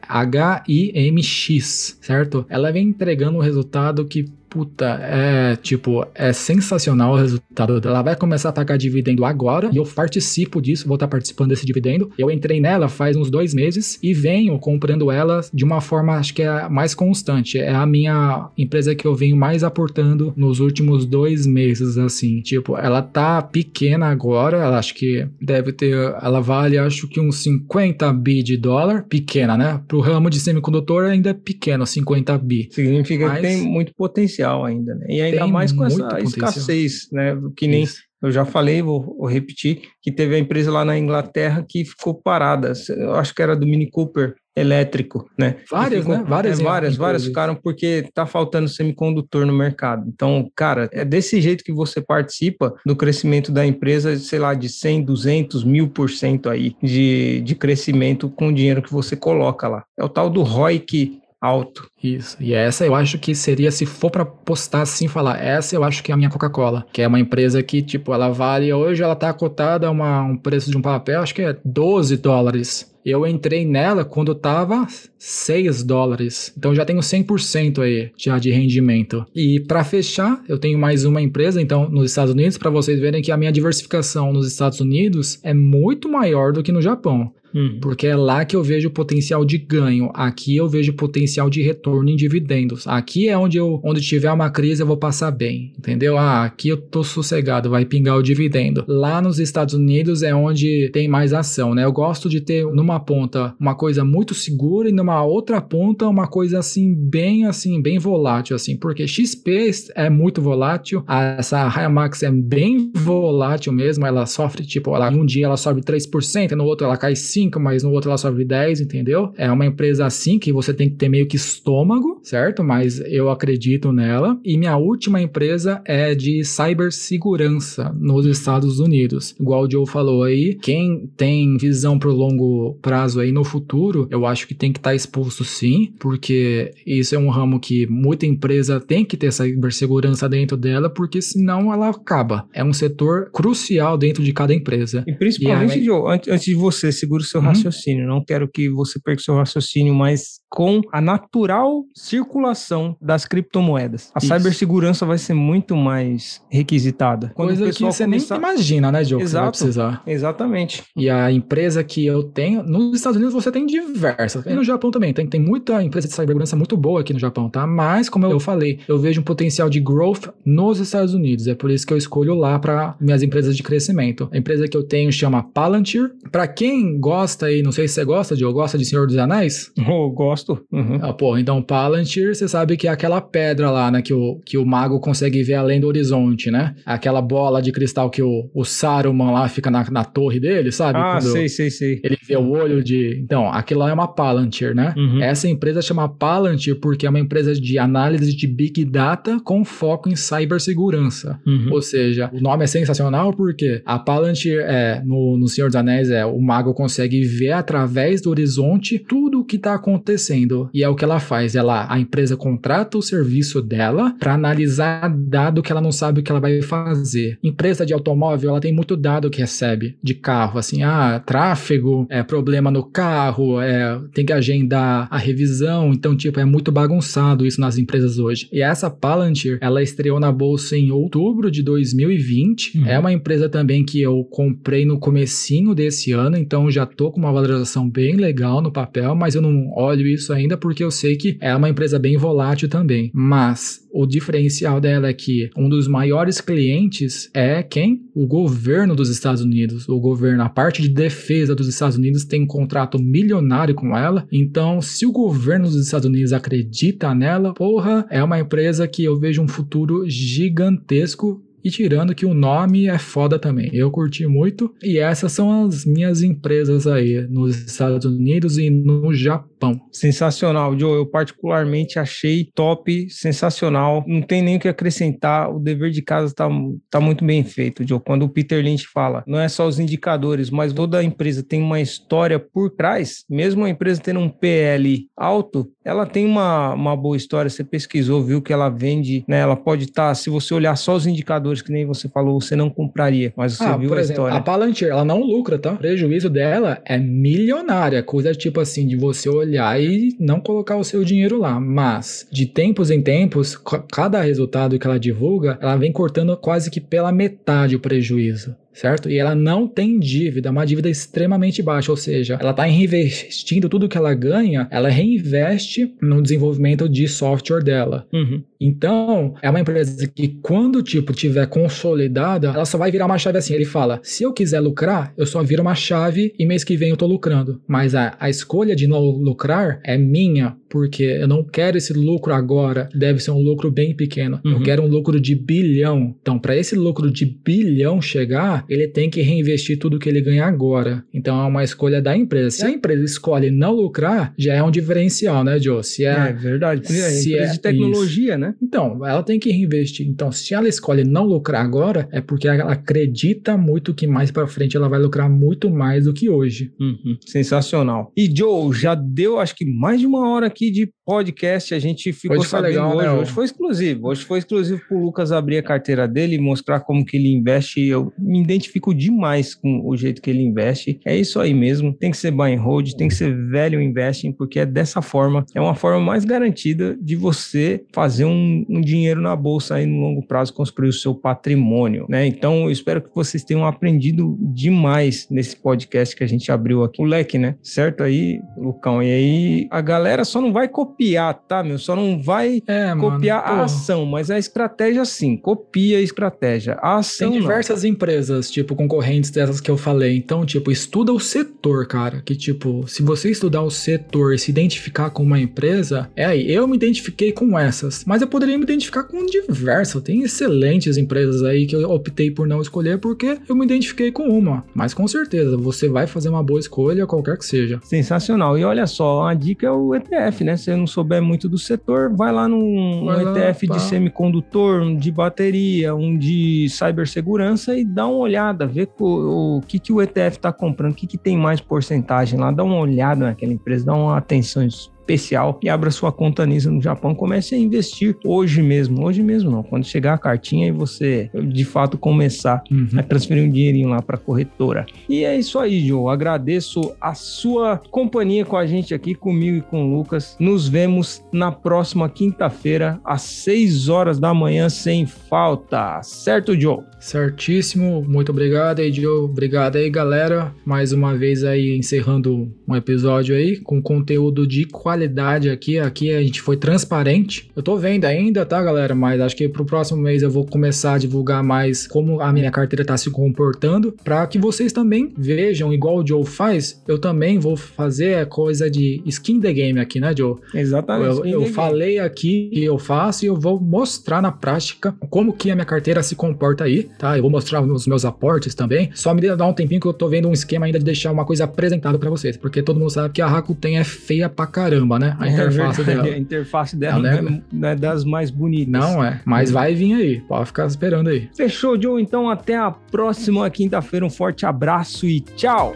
[0.68, 2.46] HIMX, certo?
[2.50, 4.26] Ela vem entregando um resultado que
[4.56, 7.96] puta, é tipo, é sensacional o resultado dela.
[7.96, 11.66] Ela vai começar a pagar dividendo agora e eu participo disso, vou estar participando desse
[11.66, 12.10] dividendo.
[12.18, 16.34] Eu entrei nela faz uns dois meses e venho comprando ela de uma forma, acho
[16.34, 17.60] que é mais constante.
[17.60, 22.40] É a minha empresa que eu venho mais aportando nos últimos dois meses, assim.
[22.40, 27.44] Tipo, ela tá pequena agora, ela acho que deve ter, ela vale acho que uns
[27.44, 29.82] 50 bi de dólar, pequena, né?
[29.86, 32.70] Pro ramo de semicondutor ainda é pequeno, 50 bi.
[32.72, 33.36] Significa Mas...
[33.36, 35.06] que tem muito potencial potencial ainda, né?
[35.10, 36.50] E ainda Tem mais com essa potencial.
[36.50, 37.38] escassez, né?
[37.56, 38.02] Que nem Isso.
[38.22, 42.14] eu já falei, vou, vou, repetir, que teve a empresa lá na Inglaterra que ficou
[42.14, 42.74] parada.
[42.90, 45.58] Eu acho que era do Mini Cooper elétrico, né?
[45.70, 46.24] Várias, ficou, né?
[46.26, 50.06] Várias, é, várias, várias ficaram porque tá faltando semicondutor no mercado.
[50.08, 54.70] Então, cara, é desse jeito que você participa do crescimento da empresa, sei lá, de
[54.70, 59.68] 100, 200, mil por cento aí de, de crescimento com o dinheiro que você coloca
[59.68, 59.84] lá.
[60.00, 61.88] É o tal do ROI que alto.
[62.04, 62.38] Isso.
[62.40, 66.04] E essa eu acho que seria, se for para postar assim, falar, essa eu acho
[66.04, 69.16] que é a minha Coca-Cola, que é uma empresa que, tipo, ela vale, hoje ela
[69.16, 72.94] tá cotada a uma, um preço de um papel, acho que é 12 dólares.
[73.06, 74.88] Eu entrei nela quando tava
[75.20, 76.52] 6 dólares.
[76.58, 79.24] Então já tenho 100% aí já de rendimento.
[79.36, 83.22] E para fechar, eu tenho mais uma empresa, então, nos Estados Unidos, para vocês verem
[83.22, 87.32] que a minha diversificação nos Estados Unidos é muito maior do que no Japão.
[87.56, 87.80] Uhum.
[87.82, 90.12] Porque é lá que eu vejo potencial de ganho.
[90.14, 92.86] Aqui eu vejo potencial de retorno em dividendos.
[92.86, 95.72] Aqui é onde eu, onde tiver uma crise, eu vou passar bem.
[95.78, 96.18] Entendeu?
[96.18, 98.84] Ah, aqui eu tô sossegado, vai pingar o dividendo.
[98.88, 101.86] Lá nos Estados Unidos é onde tem mais ação, né?
[101.86, 106.28] Eu gosto de ter numa ponta uma coisa muito segura e numa outra ponta uma
[106.28, 108.76] coisa assim, bem assim, bem volátil, assim.
[108.76, 109.56] Porque XP
[109.96, 111.04] é muito volátil,
[111.38, 114.06] essa Himax é bem volátil mesmo.
[114.06, 117.45] Ela sofre, tipo, ela, um dia ela sobe 3%, no outro ela cai 5%.
[117.46, 119.32] 5, mas no outro ela sobe 10, entendeu?
[119.38, 122.64] É uma empresa assim que você tem que ter meio que estômago, certo?
[122.64, 124.40] Mas eu acredito nela.
[124.44, 129.36] E minha última empresa é de cibersegurança nos Estados Unidos.
[129.40, 134.26] Igual o Joe falou aí, quem tem visão pro longo prazo aí no futuro, eu
[134.26, 138.26] acho que tem que estar tá exposto sim, porque isso é um ramo que muita
[138.26, 142.48] empresa tem que ter cibersegurança dentro dela, porque senão ela acaba.
[142.54, 145.04] É um setor crucial dentro de cada empresa.
[145.08, 145.86] E principalmente, e aí...
[145.86, 147.48] Joe, antes de você, segura seu uhum.
[147.48, 148.08] raciocínio.
[148.08, 154.12] Não quero que você perca o seu raciocínio, mas com a natural circulação das criptomoedas.
[154.14, 154.34] A Isso.
[154.34, 157.32] cibersegurança vai ser muito mais requisitada.
[157.36, 158.40] Quando Coisa o pessoal que você começar...
[158.40, 159.24] nem imagina, né, Diogo?
[159.24, 159.50] Exato.
[159.50, 160.02] precisar.
[160.08, 160.84] Exatamente.
[160.96, 164.46] E a empresa que eu tenho, nos Estados Unidos você tem diversas.
[164.46, 165.14] E no Japão também.
[165.14, 167.68] Tem, tem muita empresa de cibersegurança muito boa aqui no Japão, tá?
[167.68, 171.48] Mas, como eu falei, eu vejo um potencial de growth nos Estados Unidos.
[171.48, 174.30] É por isso que eu escolho lá para minhas empresas de crescimento.
[174.32, 176.12] A empresa que eu tenho chama Palantir.
[176.32, 179.72] Para quem gosta aí, não sei se você gosta, Diogo, gosta de Senhor dos Anéis?
[179.88, 180.45] Oh, gosto.
[180.72, 181.00] Uhum.
[181.02, 184.58] Ah, pô, então Palantir, você sabe que é aquela pedra lá, né, que o, que
[184.58, 186.76] o mago consegue ver além do horizonte, né?
[186.86, 191.00] Aquela bola de cristal que o, o Saruman lá fica na, na torre dele, sabe?
[191.00, 192.02] Ah, Quando sei, sei, sei.
[192.04, 193.20] Ele vê o olho de...
[193.24, 194.94] Então, aquilo lá é uma Palantir, né?
[194.96, 195.22] Uhum.
[195.22, 200.10] Essa empresa chama Palantir porque é uma empresa de análise de Big Data com foco
[200.10, 201.40] em cibersegurança.
[201.46, 201.70] Uhum.
[201.72, 206.10] Ou seja, o nome é sensacional porque a Palantir é, no, no Senhor dos Anéis,
[206.10, 210.25] é o mago consegue ver através do horizonte tudo o que está acontecendo.
[210.74, 211.56] E é o que ela faz.
[211.56, 216.24] Ela, a empresa contrata o serviço dela para analisar dado que ela não sabe o
[216.24, 217.38] que ela vai fazer.
[217.44, 222.24] Empresa de automóvel, ela tem muito dado que recebe de carro, assim, ah, tráfego, é
[222.24, 225.92] problema no carro, é, tem que agendar a revisão.
[225.92, 228.48] Então, tipo, é muito bagunçado isso nas empresas hoje.
[228.52, 232.78] E essa Palantir, ela estreou na bolsa em outubro de 2020.
[232.78, 232.88] Uhum.
[232.88, 237.20] É uma empresa também que eu comprei no comecinho desse ano, então já tô com
[237.20, 241.16] uma valorização bem legal no papel, mas eu não olho isso ainda porque eu sei
[241.16, 243.12] que é uma empresa bem volátil também.
[243.14, 248.02] Mas o diferencial dela é que um dos maiores clientes é quem?
[248.14, 249.88] O governo dos Estados Unidos.
[249.88, 254.28] O governo, a parte de defesa dos Estados Unidos tem um contrato milionário com ela.
[254.32, 259.18] Então, se o governo dos Estados Unidos acredita nela, porra, é uma empresa que eu
[259.18, 263.72] vejo um futuro gigantesco E tirando que o nome é foda também.
[263.74, 264.72] Eu curti muito.
[264.84, 269.55] E essas são as minhas empresas aí nos Estados Unidos e no Japão.
[269.92, 270.98] Sensacional, Joe.
[270.98, 274.04] Eu particularmente achei top, sensacional.
[274.08, 275.54] Não tem nem o que acrescentar.
[275.54, 276.48] O dever de casa tá,
[276.90, 278.00] tá muito bem feito, Joe.
[278.00, 281.62] Quando o Peter Lynch fala, não é só os indicadores, mas toda a empresa tem
[281.62, 283.24] uma história por trás.
[283.30, 287.50] Mesmo a empresa tendo um PL alto, ela tem uma, uma boa história.
[287.50, 289.40] Você pesquisou, viu que ela vende, né?
[289.40, 292.56] Ela pode estar, tá, se você olhar só os indicadores, que nem você falou, você
[292.56, 294.38] não compraria, mas você ah, viu por a exemplo, história.
[294.38, 295.74] A Palantir, ela não lucra, tá?
[295.74, 298.04] O prejuízo dela é milionária.
[298.04, 301.60] Coisa tipo assim, de você olhar e não colocar o seu dinheiro lá.
[301.60, 303.58] Mas, de tempos em tempos,
[303.92, 309.10] cada resultado que ela divulga, ela vem cortando quase que pela metade o prejuízo certo?
[309.10, 313.90] E ela não tem dívida, uma dívida extremamente baixa, ou seja, ela está reinvestindo tudo
[313.90, 318.06] que ela ganha, ela reinveste no desenvolvimento de software dela.
[318.14, 318.44] Uhum.
[318.60, 323.38] Então, é uma empresa que quando tipo tiver consolidada, ela só vai virar uma chave
[323.38, 323.54] assim.
[323.54, 326.90] Ele fala: se eu quiser lucrar, eu só viro uma chave e mês que vem
[326.90, 327.62] eu tô lucrando.
[327.68, 332.34] Mas a, a escolha de não lucrar é minha, porque eu não quero esse lucro
[332.34, 332.90] agora.
[332.94, 334.40] Deve ser um lucro bem pequeno.
[334.44, 334.54] Uhum.
[334.54, 336.16] Eu quero um lucro de bilhão.
[336.22, 340.46] Então, para esse lucro de bilhão chegar, ele tem que reinvestir tudo que ele ganha
[340.46, 341.04] agora.
[341.14, 342.50] Então é uma escolha da empresa.
[342.50, 345.84] Se a empresa escolhe não lucrar, já é um diferencial, né, Joe?
[345.84, 346.88] Se é, é verdade.
[346.88, 348.40] Se empresa é, de tecnologia, isso.
[348.40, 348.56] né?
[348.62, 350.08] Então, ela tem que reinvestir.
[350.08, 354.48] Então, se ela escolhe não lucrar agora, é porque ela acredita muito que mais para
[354.48, 356.72] frente ela vai lucrar muito mais do que hoje.
[356.80, 357.18] Uhum.
[357.26, 358.12] Sensacional.
[358.16, 361.74] E Joe, já deu acho que mais de uma hora aqui de podcast.
[361.74, 363.08] A gente ficou hoje sabendo legal, hoje.
[363.08, 363.14] Né?
[363.14, 364.08] Hoje foi exclusivo.
[364.08, 367.82] Hoje foi exclusivo pro Lucas abrir a carteira dele e mostrar como que ele investe.
[367.82, 371.00] Eu me identifico demais com o jeito que ele investe.
[371.06, 371.94] É isso aí mesmo.
[371.94, 375.46] Tem que ser buy and hold, tem que ser velho investing, porque é dessa forma,
[375.54, 380.00] é uma forma mais garantida de você fazer um, um dinheiro na bolsa aí no
[380.00, 382.26] longo prazo, construir o seu patrimônio, né?
[382.26, 387.02] Então, eu espero que vocês tenham aprendido demais nesse podcast que a gente abriu aqui.
[387.02, 387.56] O leque, né?
[387.62, 389.02] Certo aí, Lucão?
[389.02, 391.78] E aí, a galera só não vai copiar, tá, meu?
[391.78, 395.38] Só não vai é, copiar mano, a ação, mas a estratégia sim.
[395.38, 396.78] Copia a estratégia.
[396.82, 397.32] A ação.
[397.32, 397.90] Tem diversas não.
[397.90, 400.18] empresas tipo, concorrentes dessas que eu falei.
[400.18, 402.22] Então, tipo, estuda o setor, cara.
[402.24, 406.52] Que, tipo, se você estudar o setor e se identificar com uma empresa, é aí.
[406.52, 410.02] Eu me identifiquei com essas, mas eu poderia me identificar com diversas.
[410.02, 414.28] Tem excelentes empresas aí que eu optei por não escolher porque eu me identifiquei com
[414.28, 414.64] uma.
[414.74, 417.80] Mas com certeza, você vai fazer uma boa escolha, qualquer que seja.
[417.84, 418.58] Sensacional.
[418.58, 420.58] E olha só, a dica é o ETF, né?
[420.58, 423.82] Se você não souber muito do setor, vai lá num vai um lá, ETF de
[423.82, 429.62] semicondutor, um de bateria, um de cibersegurança e dá uma olhada olhada, vê o, o
[429.62, 432.78] que, que o ETF está comprando, o que, que tem mais porcentagem lá, dá uma
[432.78, 434.68] olhada naquela empresa, dá uma atenção
[435.06, 437.14] especial e abra sua conta NISA no Japão.
[437.14, 439.06] Comece a investir hoje mesmo.
[439.06, 439.64] Hoje mesmo não.
[439.64, 442.88] Quando chegar a cartinha e você de fato começar uhum.
[442.98, 444.86] a transferir um dinheirinho lá para a corretora.
[445.08, 446.12] E é isso aí, Joe.
[446.12, 450.36] Agradeço a sua companhia com a gente aqui, comigo e com o Lucas.
[450.40, 456.02] Nos vemos na próxima quinta-feira, às 6 horas da manhã, sem falta.
[456.02, 456.80] Certo, Joe?
[457.00, 458.04] Certíssimo.
[458.08, 459.26] Muito obrigado aí, Joe.
[459.26, 460.54] Obrigado aí, galera.
[460.66, 465.78] Mais uma vez aí encerrando um episódio aí com conteúdo de qualidade qualidade aqui.
[465.78, 467.52] Aqui a gente foi transparente.
[467.56, 468.96] Eu tô vendo ainda, tá, galera?
[468.96, 472.50] Mas acho que pro próximo mês eu vou começar a divulgar mais como a minha
[472.50, 477.38] carteira tá se comportando, para que vocês também vejam, igual o Joe faz, eu também
[477.38, 480.36] vou fazer coisa de skin the game aqui, né, Joe?
[480.54, 481.30] Exatamente.
[481.30, 485.52] Eu, eu falei aqui que eu faço e eu vou mostrar na prática como que
[485.52, 487.18] a minha carteira se comporta aí, tá?
[487.18, 488.90] Eu vou mostrar os meus aportes também.
[488.94, 491.26] Só me dá um tempinho que eu tô vendo um esquema ainda de deixar uma
[491.26, 494.85] coisa apresentada para vocês, porque todo mundo sabe que a Rakuten é feia pra caramba
[494.86, 495.18] caramba, né?
[495.20, 496.04] A é interface é dela.
[496.04, 497.22] A interface dela é,
[497.52, 498.72] não é das mais bonitas.
[498.72, 500.22] Não é, mas vai vir aí.
[500.22, 501.30] Pode ficar esperando aí.
[501.36, 502.02] Fechou, Joe.
[502.02, 504.06] Então até a próxima quinta-feira.
[504.06, 505.76] Um forte abraço e tchau!